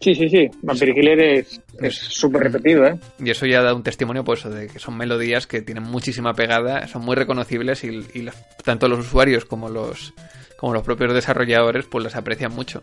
[0.00, 0.48] Sí, sí, sí.
[0.62, 2.98] Vampire Killer es súper repetido, ¿eh?
[3.22, 6.32] Y eso ya da un testimonio por eso, de que son melodías que tienen muchísima
[6.34, 8.34] pegada, son muy reconocibles y, y los-
[8.64, 10.14] tanto los usuarios como los,
[10.60, 12.82] como los propios desarrolladores pues las aprecian mucho.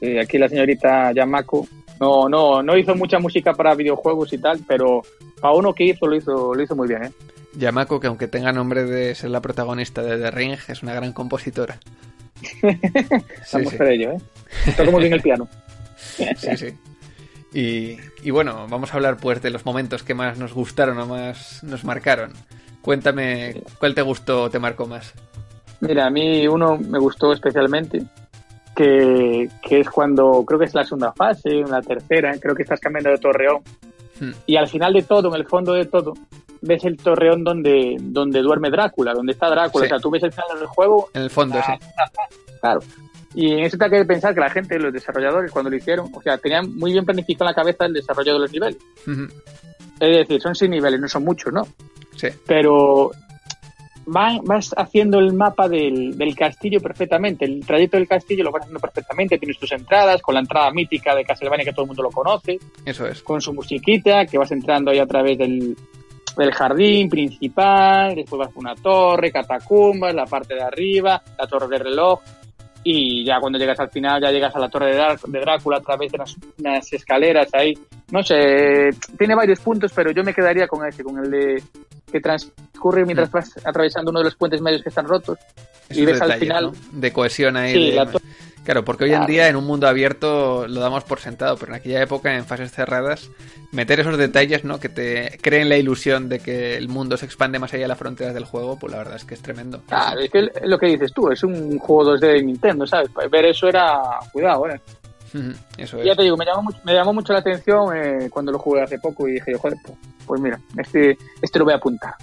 [0.00, 1.68] Sí, aquí la señorita Yamako
[2.00, 5.02] no, no, no hizo mucha música para videojuegos y tal, pero
[5.40, 7.12] a uno que hizo lo hizo, lo hizo muy bien, ¿eh?
[7.54, 11.12] Yamako, que aunque tenga nombre de ser la protagonista de The Ring, es una gran
[11.12, 11.78] compositora.
[12.40, 13.76] Sí, Vamos sí.
[13.76, 14.18] por ello, ¿eh?
[14.76, 15.48] Toca muy bien el piano.
[16.36, 16.74] Sí, sí.
[17.52, 21.06] Y, y bueno, vamos a hablar pues de los momentos que más nos gustaron o
[21.06, 22.32] más nos marcaron.
[22.82, 25.14] Cuéntame, ¿cuál te gustó o te marcó más?
[25.80, 28.02] Mira, a mí uno me gustó especialmente,
[28.74, 32.80] que, que es cuando, creo que es la segunda fase, la tercera, creo que estás
[32.80, 33.62] cambiando de torreón.
[34.20, 34.32] Hmm.
[34.46, 36.14] Y al final de todo, en el fondo de todo,
[36.60, 39.84] ves el torreón donde, donde duerme Drácula, donde está Drácula.
[39.84, 39.86] Sí.
[39.86, 41.72] O sea, tú ves el final del juego, En el fondo, sí.
[42.60, 42.80] claro.
[43.34, 46.10] Y en eso te hay que pensar que la gente, los desarrolladores, cuando lo hicieron,
[46.12, 48.78] o sea, tenían muy bien planificado en la cabeza el desarrollo de los niveles.
[50.00, 51.66] Es decir, son seis niveles, no son muchos, ¿no?
[52.16, 52.28] Sí.
[52.46, 53.12] pero
[54.08, 57.44] vas haciendo el mapa del, del, castillo perfectamente.
[57.44, 59.38] El trayecto del castillo lo vas haciendo perfectamente.
[59.38, 62.58] Tienes tus entradas, con la entrada mítica de Castlevania que todo el mundo lo conoce.
[62.84, 63.22] Eso es.
[63.22, 65.76] Con su musiquita, que vas entrando ahí a través del,
[66.36, 71.68] del jardín principal, después vas por una torre, catacumbas, la parte de arriba, la torre
[71.68, 72.20] de reloj.
[72.84, 76.12] Y ya cuando llegas al final, ya llegas a la torre de, Drácula a través
[76.12, 76.18] de
[76.58, 77.74] unas, escaleras ahí.
[78.10, 81.62] No sé, tiene varios puntos, pero yo me quedaría con ese, con el de
[82.10, 83.32] que transcurre mientras mm.
[83.32, 85.38] vas atravesando uno de los puentes medios que están rotos.
[85.90, 86.72] y ves al final.
[86.92, 87.96] De cohesión ahí.
[88.68, 91.76] Claro, porque hoy en día en un mundo abierto lo damos por sentado, pero en
[91.76, 93.30] aquella época, en fases cerradas,
[93.72, 94.78] meter esos detalles, ¿no?
[94.78, 97.96] Que te creen la ilusión de que el mundo se expande más allá de las
[97.96, 99.80] fronteras del juego, pues la verdad es que es tremendo.
[99.88, 103.08] Claro, es que lo que dices tú, es un juego 2D de Nintendo, ¿sabes?
[103.30, 104.02] Ver eso era...
[104.30, 104.78] Cuidado, ¿eh?
[105.78, 108.58] Eso Ya te digo, me llamó, mucho, me llamó mucho la atención eh, cuando lo
[108.58, 112.16] jugué hace poco y dije, joder, pues, pues, mira, este, este lo voy a apuntar.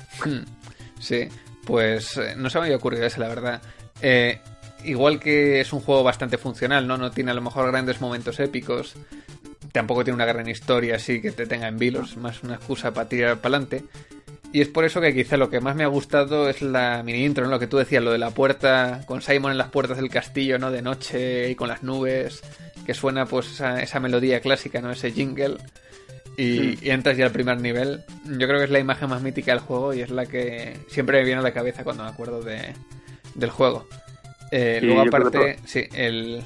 [1.00, 1.28] Sí,
[1.66, 3.62] pues eh, no se me había ocurrido ese, la verdad.
[4.00, 4.40] Eh,
[4.86, 6.98] igual que es un juego bastante funcional, ¿no?
[6.98, 8.96] No tiene a lo mejor grandes momentos épicos.
[9.72, 13.10] Tampoco tiene una gran historia así que te tenga en vilos, más una excusa para
[13.10, 13.84] tirar para adelante.
[14.54, 17.26] Y es por eso que quizá lo que más me ha gustado es la mini
[17.26, 17.52] intro, ¿no?
[17.52, 20.58] Lo que tú decías, lo de la puerta, con Simon en las puertas del castillo,
[20.58, 20.72] ¿no?
[20.72, 22.42] De noche y con las nubes,
[22.86, 24.92] que suena pues esa, esa melodía clásica, ¿no?
[24.92, 25.58] Ese jingle.
[26.38, 28.04] Y, y, entras ya al primer nivel.
[28.26, 31.20] Yo creo que es la imagen más mítica del juego y es la que siempre
[31.20, 32.74] me viene a la cabeza cuando me acuerdo de,
[33.36, 33.88] del juego.
[34.58, 36.42] Eh, luego, aparte, sí, el,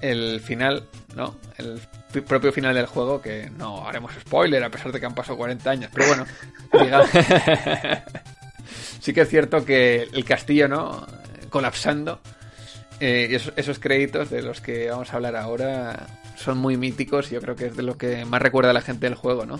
[0.00, 0.84] el final,
[1.16, 1.34] ¿no?
[1.56, 1.80] El
[2.22, 5.68] propio final del juego, que no haremos spoiler a pesar de que han pasado 40
[5.68, 6.24] años, pero bueno,
[6.84, 7.10] digamos,
[9.00, 11.04] sí que es cierto que el castillo, ¿no?
[11.50, 12.20] Colapsando.
[13.00, 16.06] Eh, esos, esos, créditos de los que vamos a hablar ahora
[16.36, 18.82] son muy míticos y yo creo que es de lo que más recuerda a la
[18.82, 19.58] gente del juego, ¿no?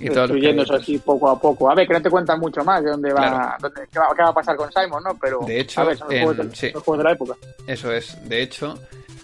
[0.00, 1.70] Y destruyéndose así poco a poco.
[1.70, 4.34] A ver, que no te cuentan mucho más de dónde va, dónde, qué, va a
[4.34, 5.16] pasar con Simon, ¿no?
[5.20, 6.18] Pero de hecho, a ver, son los,
[6.84, 7.34] juegos de, la época.
[7.66, 8.16] Eso es.
[8.28, 8.78] De hecho,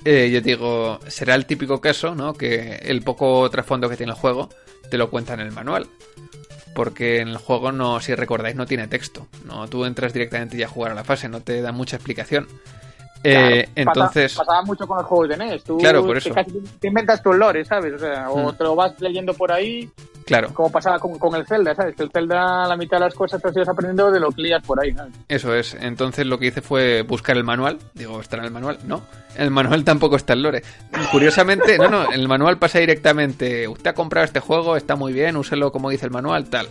[0.05, 2.35] eh, yo digo, será el típico caso, ¿no?
[2.35, 4.49] Que el poco trasfondo que tiene el juego
[4.91, 5.87] te lo cuenta en el manual.
[6.75, 9.29] Porque en el juego, no, si recordáis, no tiene texto.
[9.45, 12.49] No, tú entras directamente ya a jugar a la fase, no te da mucha explicación.
[13.25, 15.65] Eh, entonces pasaba mucho con los juegos de NES.
[15.65, 16.33] Tú claro, por eso.
[16.33, 16.45] Te,
[16.79, 17.95] te inventas tus lores, ¿sabes?
[17.95, 18.57] O sea, o hmm.
[18.57, 19.91] te lo vas leyendo por ahí
[20.25, 20.55] Claro.
[20.55, 21.95] Como pasaba con, el Zelda, ¿sabes?
[21.95, 24.63] Que el Zelda, la mitad de las cosas te has aprendiendo de lo que lías
[24.63, 24.95] por ahí,
[25.29, 25.75] Eso es.
[25.75, 27.79] Entonces lo que hice fue buscar el manual.
[27.93, 28.79] Digo, ¿está en el manual?
[28.85, 29.03] No.
[29.37, 30.63] El manual tampoco está en lore.
[31.11, 33.69] Curiosamente, no, no, el manual pasa directamente.
[33.69, 36.69] Usted ha comprado este juego, está muy bien, úselo como dice el manual, tal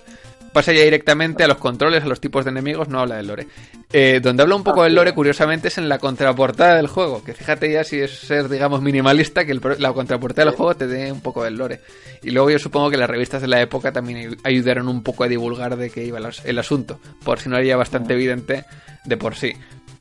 [0.54, 3.48] pasa ya directamente a los controles, a los tipos de enemigos, no habla del lore.
[3.92, 7.24] Eh, donde habla un poco del lore, curiosamente, es en la contraportada del juego.
[7.24, 11.12] Que fíjate ya si es ser, digamos, minimalista, que la contraportada del juego te dé
[11.12, 11.82] un poco del lore.
[12.22, 15.28] Y luego yo supongo que las revistas de la época también ayudaron un poco a
[15.28, 18.66] divulgar de qué iba el asunto, por si no era bastante evidente
[19.06, 19.54] de por sí.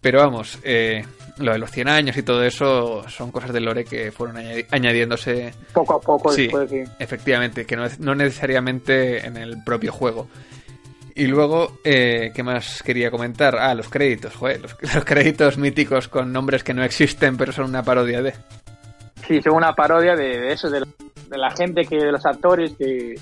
[0.03, 1.05] Pero vamos, eh,
[1.39, 4.37] lo de los 100 años y todo eso son cosas de lore que fueron
[4.71, 6.51] añadiéndose poco a poco sí,
[6.99, 10.29] efectivamente que no, no, necesariamente en el propio juego.
[11.15, 14.75] Y luego eh, qué más quería comentar ah los créditos joder, los,
[15.05, 18.35] créditos míticos con nombres que no existen pero son una parodia de.
[19.27, 20.85] Sí son una parodia de, eso de,
[21.31, 23.15] la gente que de los actores que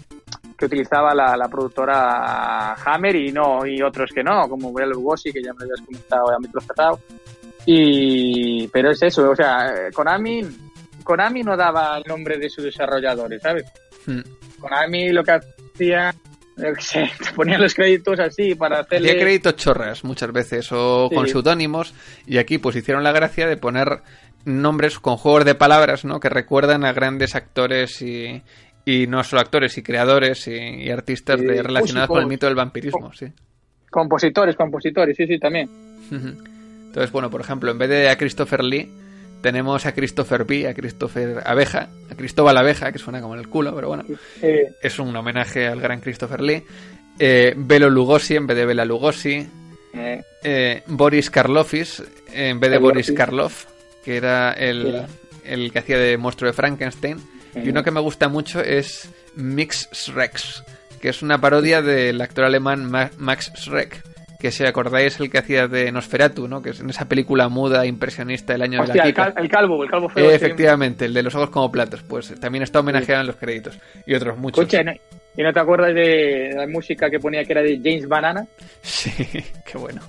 [0.61, 5.33] que utilizaba la, la, productora Hammer y no y otros que no, como Bela Lugosi,
[5.33, 7.01] que ya me habías comentado a micro cerrado.
[7.65, 10.43] Y, pero es eso, o sea, Konami,
[11.03, 13.65] Konami no daba el nombre de sus desarrolladores, ¿sabes?
[14.05, 14.21] Hmm.
[14.59, 16.15] Konami lo que hacía,
[16.59, 19.13] yo qué sé, te ponían los créditos así para hacerle...
[19.13, 21.95] Hacía créditos chorras muchas veces, o con seudónimos,
[22.27, 24.03] y aquí pues hicieron la gracia de poner
[24.45, 26.21] nombres con juegos de palabras, ¿no?
[26.21, 28.43] Que recuerdan a grandes actores y,
[28.85, 33.27] y no solo actores y creadores y, artistas relacionados con el mito del vampirismo, sí.
[33.91, 35.69] Compositores, compositores, sí, sí, también.
[36.11, 38.91] Entonces, bueno, por ejemplo, en vez de a Christopher Lee,
[39.43, 43.49] tenemos a Christopher B, a Christopher Abeja, a Cristóbal Abeja, que suena como en el
[43.49, 44.05] culo, pero bueno,
[44.41, 46.63] es un homenaje al gran Christopher Lee.
[47.19, 49.47] Eh, Belo Lugosi en vez de Bela Lugosi.
[49.93, 50.23] Eh.
[50.43, 52.03] Eh, Boris Karloffis
[52.33, 53.67] en vez de Boris Karloff,
[54.05, 55.03] que era el,
[55.45, 57.19] el que hacía de monstruo de Frankenstein.
[57.55, 60.39] Y uno que me gusta mucho es Mix Schreck,
[61.01, 64.03] que es una parodia del actor alemán Max Schreck
[64.41, 66.63] que si acordáis el que hacía de Nosferatu, ¿no?
[66.63, 69.15] Que es en esa película muda impresionista del año de la el, el,
[69.49, 70.31] calvo, el calvo feo.
[70.31, 74.15] efectivamente, el de los ojos como platos, pues también está homenajeado en los créditos y
[74.15, 74.67] otros muchos.
[75.37, 78.47] ¿y no te acuerdas de la música que ponía que era de James Banana?
[78.83, 79.13] Sí,
[79.65, 80.01] qué bueno.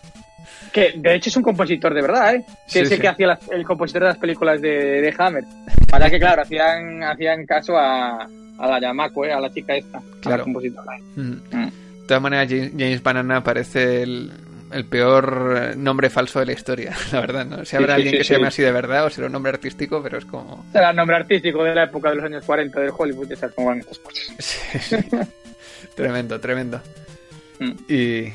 [0.72, 2.46] Que de hecho es un compositor de verdad, ¿eh?
[2.72, 5.44] Que es el que hacía el compositor de las películas de, de Hammer.
[5.90, 9.34] Para que, claro, hacían, hacían caso a, a la Yamako, ¿eh?
[9.34, 10.02] A la chica esta.
[10.22, 10.44] Claro.
[10.44, 10.98] compositora.
[11.16, 11.32] Mm.
[11.52, 11.66] Mm.
[12.02, 14.32] De todas maneras, James Banana parece el,
[14.72, 17.66] el peor nombre falso de la historia, la verdad, ¿no?
[17.66, 18.48] Si habrá Sí, sí, alguien sí, que se llame sí.
[18.48, 20.66] así de verdad o será un nombre artístico, pero es como...
[20.74, 23.56] Era el nombre artístico de la época de los años 40 del Hollywood, ya sabes
[23.56, 24.36] cómo van estas cosas.
[24.40, 24.98] Sí, sí.
[25.96, 26.82] tremendo, tremendo.
[27.60, 27.72] Mm.
[27.88, 28.34] Y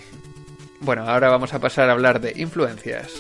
[0.81, 3.13] bueno, ahora vamos a pasar a hablar de influencias.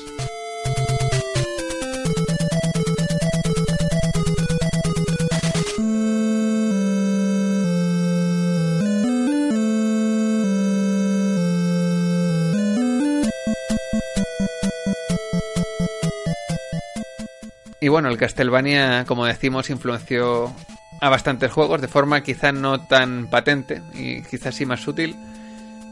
[17.87, 20.53] Y bueno, el Castlevania, como decimos, influenció
[21.01, 25.15] a bastantes juegos de forma quizá no tan patente y quizás sí más sutil,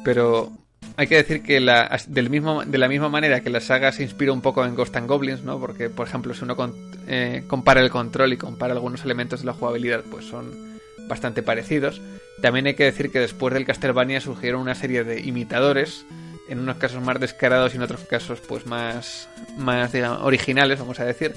[0.03, 0.51] pero
[0.97, 4.03] hay que decir que la, del mismo, de la misma manera que la saga se
[4.03, 5.59] inspiró un poco en Ghost and Goblins, ¿no?
[5.59, 6.74] Porque, por ejemplo, si uno con-
[7.07, 10.78] eh, compara el control y compara algunos elementos de la jugabilidad, pues son
[11.09, 12.01] bastante parecidos.
[12.40, 16.05] También hay que decir que después del Castlevania surgieron una serie de imitadores,
[16.49, 21.05] en unos casos más descarados y en otros casos pues más, más originales, vamos a
[21.05, 21.34] decir.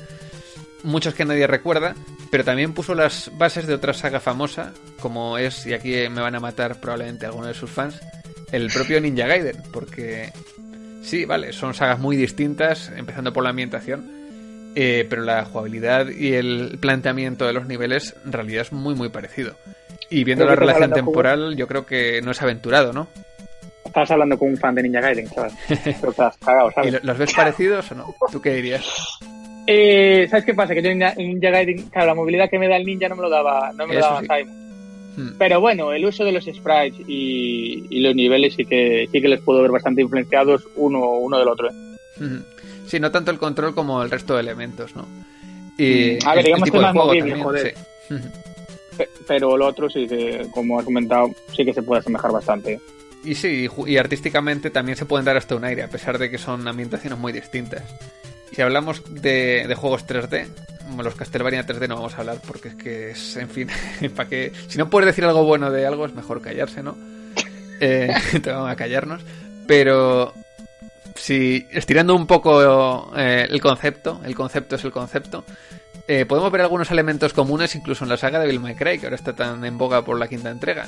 [0.84, 1.96] Muchos que nadie recuerda,
[2.30, 6.36] pero también puso las bases de otra saga famosa, como es, y aquí me van
[6.36, 8.00] a matar probablemente algunos de sus fans,
[8.52, 10.32] el propio Ninja Gaiden, porque
[11.02, 14.10] sí, vale, son sagas muy distintas, empezando por la ambientación,
[14.76, 19.10] eh, pero la jugabilidad y el planteamiento de los niveles en realidad es muy muy
[19.10, 19.56] parecido.
[20.10, 23.08] Y viendo Creo la estás relación temporal, yo creo que no es aventurado, ¿no?
[23.86, 25.52] Estabas hablando con un fan de Ninja Gaiden, chaval.
[26.02, 26.94] Pero te has cagado, ¿Y ¿sabes?
[26.94, 28.16] lo- los ves parecidos o no?
[28.32, 28.86] ¿Tú qué dirías?
[29.66, 30.74] Eh, ¿Sabes qué pasa?
[30.74, 33.10] Que yo en Ninja, en Ninja Gaiden, claro, la movilidad que me da el ninja
[33.10, 34.28] no me lo daba, no me lo daba sí.
[34.28, 34.67] Simon.
[35.18, 35.32] Hmm.
[35.38, 39.28] Pero bueno, el uso de los sprites y, y los niveles sí que sí que
[39.28, 41.70] les puedo ver bastante influenciados uno, uno del otro.
[41.70, 41.74] ¿eh?
[42.24, 42.44] Ujú.
[42.88, 45.06] Sí, no tanto el control como el resto de elementos, ¿no?
[45.78, 47.76] Y a ver, el- el digamos que es más movible, también, joder.
[48.08, 48.16] sí.
[49.28, 52.74] Pero lo otro sí que, como has comentado, sí que se puede asemejar bastante.
[52.74, 52.80] ¿eh?
[53.24, 56.38] Y sí, y artísticamente también se pueden dar hasta un aire, a pesar de que
[56.38, 57.84] son ambientaciones muy distintas.
[58.52, 60.67] Si hablamos de, de juegos 3D, como
[61.04, 63.70] los Castlevania 3D no vamos a hablar porque es que es, en fin,
[64.16, 66.98] para que si no puedes decir algo bueno de algo es mejor callarse, ¿no?
[67.80, 68.14] Eh,
[68.46, 69.22] vamos a callarnos.
[69.68, 70.34] Pero
[71.16, 75.44] si estirando un poco eh, el concepto, el concepto es el concepto,
[76.08, 79.16] eh, podemos ver algunos elementos comunes incluso en la saga de Bill May que ahora
[79.16, 80.88] está tan en boga por la quinta entrega.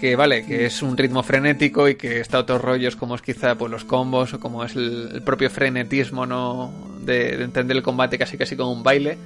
[0.00, 3.56] Que vale, que es un ritmo frenético y que está otros rollos como es quizá
[3.56, 7.82] pues los combos o como es el, el propio frenetismo no de, de entender el
[7.82, 9.18] combate casi casi como un baile.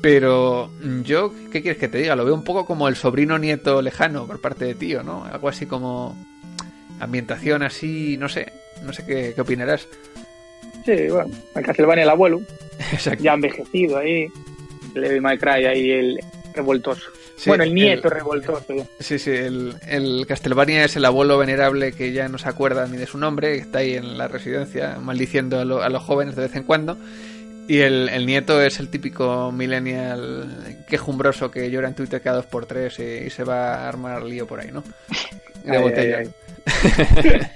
[0.00, 0.72] Pero
[1.04, 2.16] yo, ¿qué quieres que te diga?
[2.16, 5.24] Lo veo un poco como el sobrino nieto lejano por parte de tío, ¿no?
[5.24, 6.16] Algo así como
[6.98, 8.52] ambientación así, no sé,
[8.84, 9.86] no sé qué, qué opinarás.
[10.84, 12.40] Sí, bueno, el Castlevania el abuelo,
[12.92, 13.22] Exacto.
[13.22, 14.26] ya envejecido ahí,
[15.20, 16.18] May Cry ahí el
[16.54, 17.08] revoltoso.
[17.42, 18.64] Sí, bueno, el nieto el- revoltoso.
[19.00, 22.96] Sí, sí, el, el Castlevania es el abuelo venerable que ya no se acuerda ni
[22.96, 26.36] de su nombre, que está ahí en la residencia maldiciendo a, lo- a los jóvenes
[26.36, 26.96] de vez en cuando.
[27.68, 32.46] Y el, el nieto es el típico millennial quejumbroso que llora en Twitter cada dos
[32.46, 34.82] por tres y, y se va a armar lío por ahí, ¿no?
[35.64, 36.18] De Ay, botella.
[36.18, 36.30] ay,
[36.66, 37.40] ay.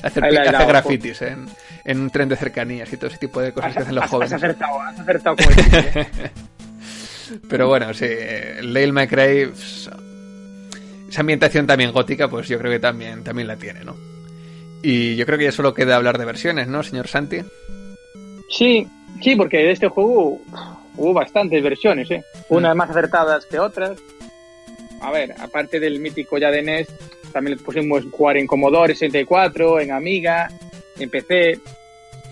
[0.00, 1.46] Hacer, hacer dado, grafitis en,
[1.84, 4.10] en un tren de cercanías y todo ese tipo de cosas que hacen los has,
[4.10, 4.32] jóvenes.
[4.32, 5.58] has acertado, has acertado como el
[6.02, 6.30] ¿eh?
[7.48, 8.06] Pero bueno, sí,
[8.92, 9.90] May Cry, pues,
[11.08, 13.96] esa ambientación también gótica, pues yo creo que también, también la tiene, ¿no?
[14.82, 17.38] Y yo creo que ya solo queda hablar de versiones, ¿no, señor Santi?
[18.50, 18.86] Sí,
[19.22, 20.40] sí, porque de este juego
[20.96, 22.22] hubo bastantes versiones, ¿eh?
[22.48, 22.78] Unas Mm.
[22.78, 23.98] más acertadas que otras.
[25.00, 26.88] A ver, aparte del mítico ya de NES,
[27.32, 30.50] también le pusimos jugar en Commodore 64, en Amiga,
[30.98, 31.58] en PC.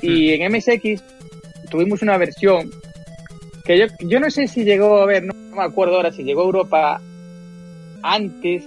[0.02, 1.02] Y en MSX
[1.70, 2.70] tuvimos una versión
[3.66, 6.42] que yo, yo no sé si llegó a ver, no, me acuerdo ahora si llegó
[6.42, 7.00] a Europa
[8.02, 8.64] antes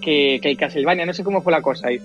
[0.00, 2.00] que, que el Castlevania, no sé cómo fue la cosa ahí.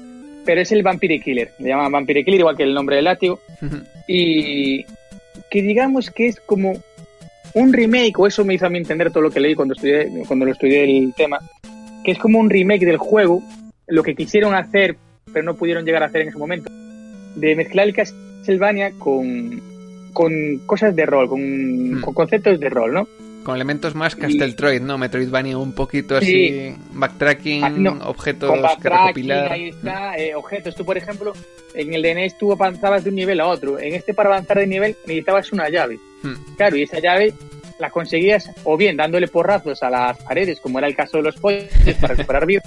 [0.45, 3.39] Pero es el Vampire Killer, le llaman Vampire Killer, igual que el nombre del látigo
[4.07, 4.85] y
[5.49, 6.73] que digamos que es como
[7.53, 10.09] un remake, o eso me hizo a mí entender todo lo que leí cuando estudié,
[10.27, 11.39] cuando lo estudié el tema,
[12.03, 13.41] que es como un remake del juego,
[13.87, 14.97] lo que quisieron hacer,
[15.31, 16.71] pero no pudieron llegar a hacer en ese momento,
[17.35, 19.61] de mezclar el Castlevania con,
[20.13, 20.31] con
[20.65, 22.01] cosas de rol, con, Hmm.
[22.01, 23.07] con conceptos de rol, ¿no?
[23.43, 24.97] Con elementos más Casteltroid, ¿no?
[24.97, 26.75] Metroidvania un poquito así, Sí.
[26.93, 29.51] backtracking, Ah, no, objetos Con que backtracking, recopilar.
[29.51, 30.75] ahí está, eh, objetos.
[30.75, 31.33] Tú, por ejemplo,
[31.73, 33.77] en el DNS tú avanzabas de un nivel a otro.
[33.79, 35.99] En este, para avanzar de nivel, necesitabas una llave.
[36.21, 36.35] Hmm.
[36.55, 37.33] Claro, y esa llave
[37.79, 41.35] la conseguías o bien dándole porrazos a las paredes, como era el caso de los
[41.35, 41.65] pollos,
[41.99, 42.61] para recuperar vida,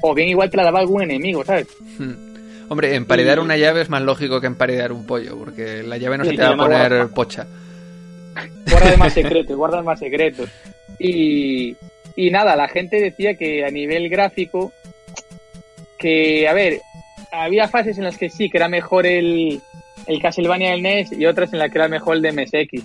[0.00, 1.66] o bien igual te la daba algún enemigo, ¿sabes?
[1.98, 2.33] Hmm.
[2.74, 6.18] Hombre, emparedar Y- una llave es más lógico que emparedar un pollo, porque la llave
[6.18, 7.08] no Sí, se te va a poner guarda.
[7.14, 7.46] pocha.
[8.68, 10.50] Guarda más secretos, guarda más secretos.
[10.98, 11.76] Y,
[12.16, 14.72] y nada, la gente decía que a nivel gráfico,
[15.98, 16.80] que, a ver,
[17.30, 19.60] había fases en las que sí, que era mejor el,
[20.06, 22.82] el Castlevania del NES y otras en las que era mejor el de MSX.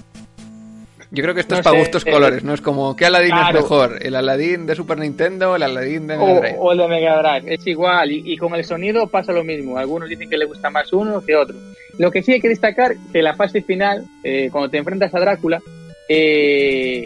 [1.12, 2.54] Yo creo que esto es para gustos eh, colores, ¿no?
[2.54, 3.98] Es como, ¿qué Aladdin es mejor?
[4.02, 6.56] ¿El Aladdin de Super Nintendo o el Aladdin de Mega Drive?
[6.60, 8.12] O, el de Mega Drive, es igual.
[8.12, 9.78] Y, con el sonido pasa lo mismo.
[9.78, 11.56] Algunos dicen que le gusta más uno que otro.
[11.98, 15.20] Lo que sí hay que destacar que la fase final, eh, cuando te enfrentas a
[15.20, 15.60] Drácula,
[16.08, 17.06] eh,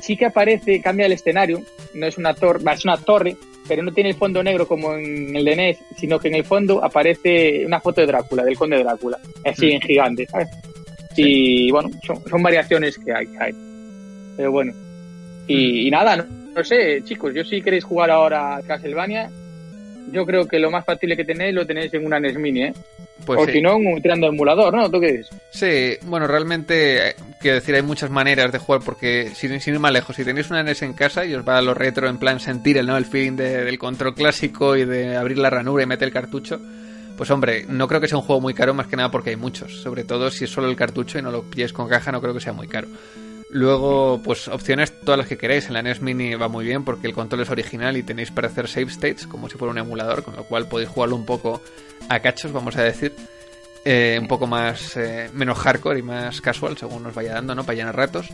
[0.00, 1.60] sí que aparece, cambia el escenario.
[1.94, 3.36] No es una torre, es una torre,
[3.66, 6.44] pero no tiene el fondo negro como en el de NES, sino que en el
[6.44, 9.70] fondo aparece una foto de Drácula, del conde de Drácula, así mm.
[9.70, 10.48] en gigante, ¿sabes?
[11.16, 13.52] Y bueno, son, variaciones que hay, hay.
[14.36, 14.72] Pero bueno.
[15.46, 16.16] Y, nada,
[16.54, 19.30] no, sé, chicos, yo si queréis jugar ahora a Castlevania,
[20.10, 22.74] yo creo que lo más fácil que tenéis lo tenéis en una NES Mini, ¿eh?
[23.24, 24.90] Pues o si no, tirando emulador, ¿no?
[24.90, 25.30] ¿Tú qué dices?
[25.50, 29.80] Sí, bueno, realmente, eh, quiero decir, hay muchas maneras de jugar porque, sin, sin ir
[29.80, 32.18] más lejos, si tenéis una NES en casa y os va a lo retro, en
[32.18, 32.96] plan sentir el, ¿no?
[32.96, 36.60] el feeling del control clásico y de abrir la ranura y meter el cartucho,
[37.16, 39.36] pues hombre, no creo que sea un juego muy caro, más que nada porque hay
[39.36, 39.82] muchos.
[39.82, 42.34] Sobre todo si es solo el cartucho y no lo pilláis con caja, no creo
[42.34, 42.88] que sea muy caro.
[43.50, 45.66] Luego, pues opciones todas las que queráis.
[45.66, 48.48] En la NES Mini va muy bien porque el control es original y tenéis para
[48.48, 51.60] hacer save states como si fuera un emulador, con lo cual podéis jugarlo un poco
[52.08, 53.12] a cachos, vamos a decir.
[53.84, 57.64] Eh, un poco más eh, menos hardcore y más casual, según nos vaya dando, ¿no?
[57.64, 58.28] Para llenar ratos.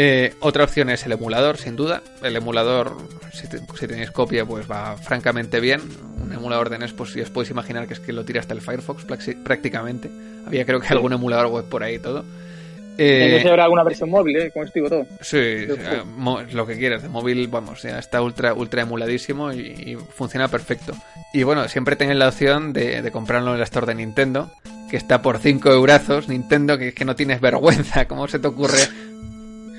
[0.00, 2.02] Eh, otra opción es el emulador, sin duda.
[2.22, 2.96] El emulador,
[3.32, 3.48] si,
[3.88, 5.80] tenéis copia, pues va francamente bien.
[6.22, 8.54] Un emulador de NES, pues si os podéis imaginar que es que lo tira hasta
[8.54, 9.04] el Firefox
[9.42, 10.08] prácticamente.
[10.46, 12.24] Había creo que algún emulador web por ahí y todo.
[12.96, 14.52] Eh, habrá alguna versión móvil, ¿eh?
[14.52, 15.04] Como digo todo.
[15.20, 16.02] Sí, eh,
[16.52, 17.02] lo que quieras.
[17.02, 20.92] De móvil, vamos, ya está ultra, ultra emuladísimo y, funciona perfecto.
[21.32, 24.52] Y bueno, siempre tengan la opción de, de, comprarlo en la store de Nintendo,
[24.92, 26.28] que está por 5 eurazos.
[26.28, 28.78] Nintendo, que, que no tienes vergüenza, ¿cómo se te ocurre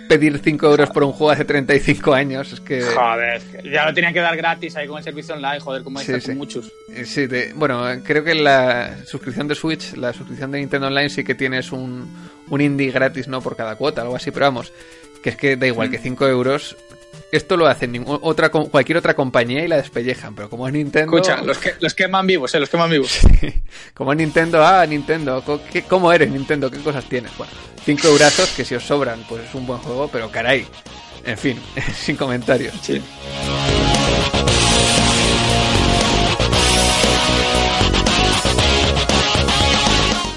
[0.10, 2.52] pedir 5 euros por un juego hace 35 años.
[2.52, 2.82] Es que...
[2.82, 6.06] Joder, ya lo tenían que dar gratis ahí con el servicio online, joder, como hay
[6.06, 6.74] sí, muchos.
[6.90, 11.24] Eh, sí, bueno, creo que la suscripción de Switch, la suscripción de Nintendo Online sí
[11.24, 12.12] que tienes un,
[12.50, 13.40] un indie gratis, ¿no?
[13.42, 14.74] Por cada cuota, algo así, pero vamos,
[15.24, 16.76] que es que da igual que 5 euros
[17.32, 21.16] esto lo hace otra, cualquier otra compañía y la despellejan, pero como es Nintendo...
[21.16, 22.60] Escucha, los, que, los queman vivos, ¿eh?
[22.60, 23.20] Los queman vivos.
[23.94, 25.44] como es Nintendo, ah, Nintendo,
[25.88, 26.72] ¿cómo eres Nintendo?
[26.72, 27.36] ¿Qué cosas tienes?
[27.38, 27.54] Bueno,
[27.86, 30.66] 5 eurazos que si os sobran, pues es un buen juego, pero caray.
[31.26, 31.60] En fin,
[31.96, 32.74] sin comentarios.
[32.82, 33.02] Sí.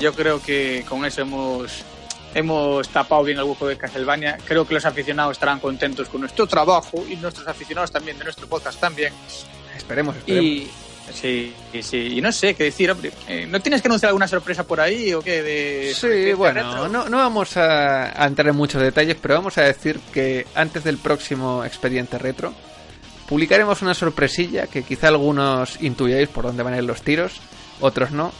[0.00, 1.84] Yo creo que con eso hemos
[2.34, 4.38] hemos tapado bien el hueco de Castlevania.
[4.44, 8.46] Creo que los aficionados estarán contentos con nuestro trabajo y nuestros aficionados también de nuestro
[8.46, 9.12] podcast también.
[9.76, 10.44] Esperemos, esperemos.
[10.44, 10.70] Y,
[11.12, 13.12] sí, sí, y no sé qué decir, hombre.
[13.28, 15.42] Eh, ¿No tienes que anunciar alguna sorpresa por ahí o qué?
[15.42, 20.00] De, sí, bueno, no, no, vamos a, entrar en muchos detalles, pero vamos a decir
[20.12, 22.54] que antes del próximo expediente retro
[23.28, 27.40] publicaremos una sorpresilla que quizá algunos intuyáis por dónde van a ir los tiros,
[27.80, 28.32] otros no,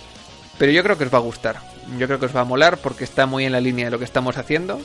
[0.59, 2.79] pero yo creo que os va a gustar yo creo que os va a molar
[2.79, 4.81] porque está muy en la línea de lo que estamos haciendo.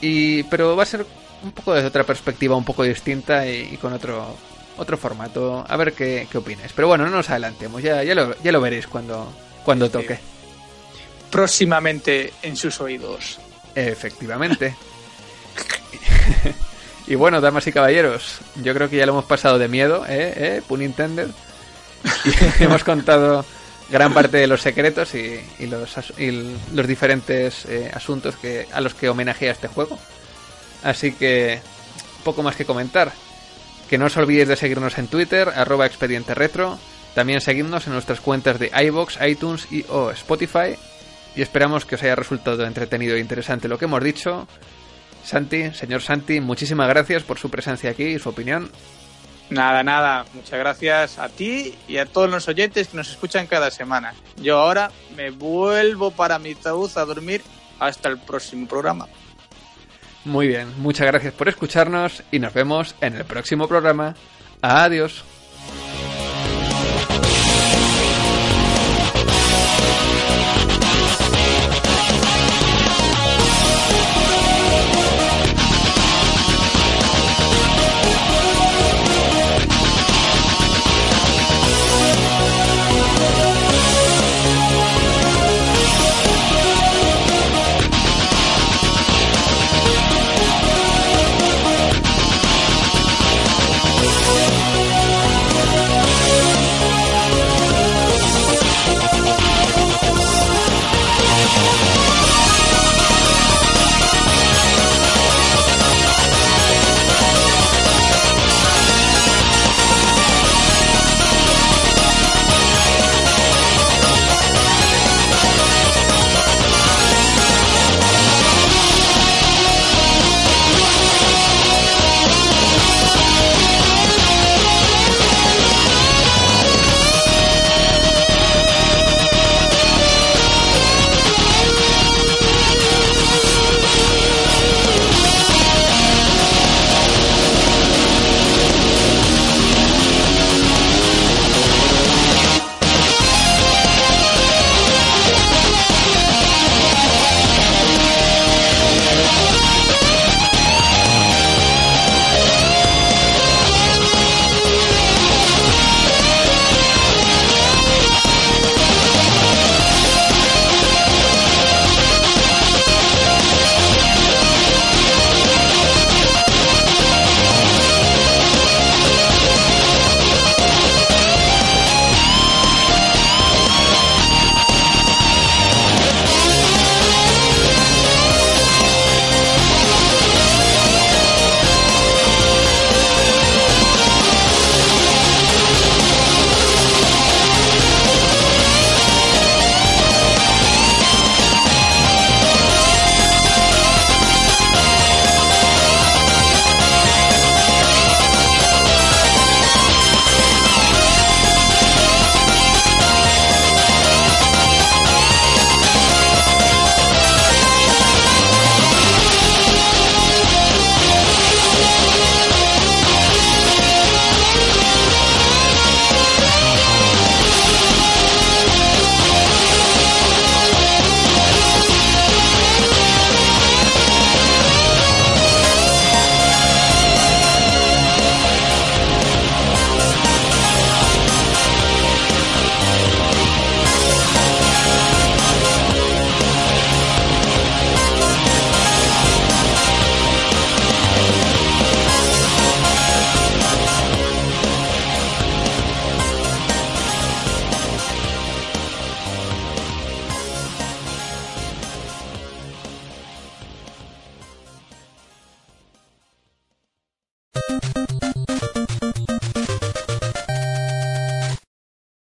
[0.00, 1.06] Y, pero va a ser
[1.42, 4.36] un poco desde otra perspectiva, un poco distinta y, con otro,
[4.76, 5.64] otro formato.
[5.68, 6.72] A ver qué, qué opináis.
[6.74, 9.32] Pero bueno, no nos adelantemos, ya, ya, lo, ya lo veréis cuando,
[9.64, 10.18] cuando toque.
[11.30, 13.38] Próximamente en sus oídos.
[13.74, 14.74] Efectivamente.
[17.06, 20.32] y bueno, damas y caballeros, yo creo que ya lo hemos pasado de miedo, ¿eh?
[20.36, 20.62] ¿Eh?
[20.66, 21.28] Pun intended.
[22.58, 23.44] Y hemos contado
[23.90, 25.96] gran parte de los secretos y, los,
[26.72, 29.98] los, diferentes eh, asuntos que, a los que homenajea este juego.
[30.82, 31.60] Así que
[32.24, 33.12] poco más que comentar.
[33.88, 36.78] Que no os olvidéis de seguirnos en Twitter, arroba expediente retro.
[37.14, 40.76] También seguidnos en nuestras cuentas de iBox, iTunes y o Spotify.
[41.34, 44.46] Y esperamos que os haya resultado entretenido e interesante lo que hemos dicho.
[45.24, 48.70] Santi, señor Santi, muchísimas gracias por su presencia aquí y su opinión.
[49.50, 50.24] Nada, nada.
[50.32, 54.14] Muchas gracias a ti y a todos los oyentes que nos escuchan cada semana.
[54.36, 57.42] Yo ahora me vuelvo para mi taúd a dormir
[57.80, 59.08] hasta el próximo programa.
[60.24, 64.14] Muy bien, muchas gracias por escucharnos y nos vemos en el próximo programa.
[64.62, 65.24] Adiós.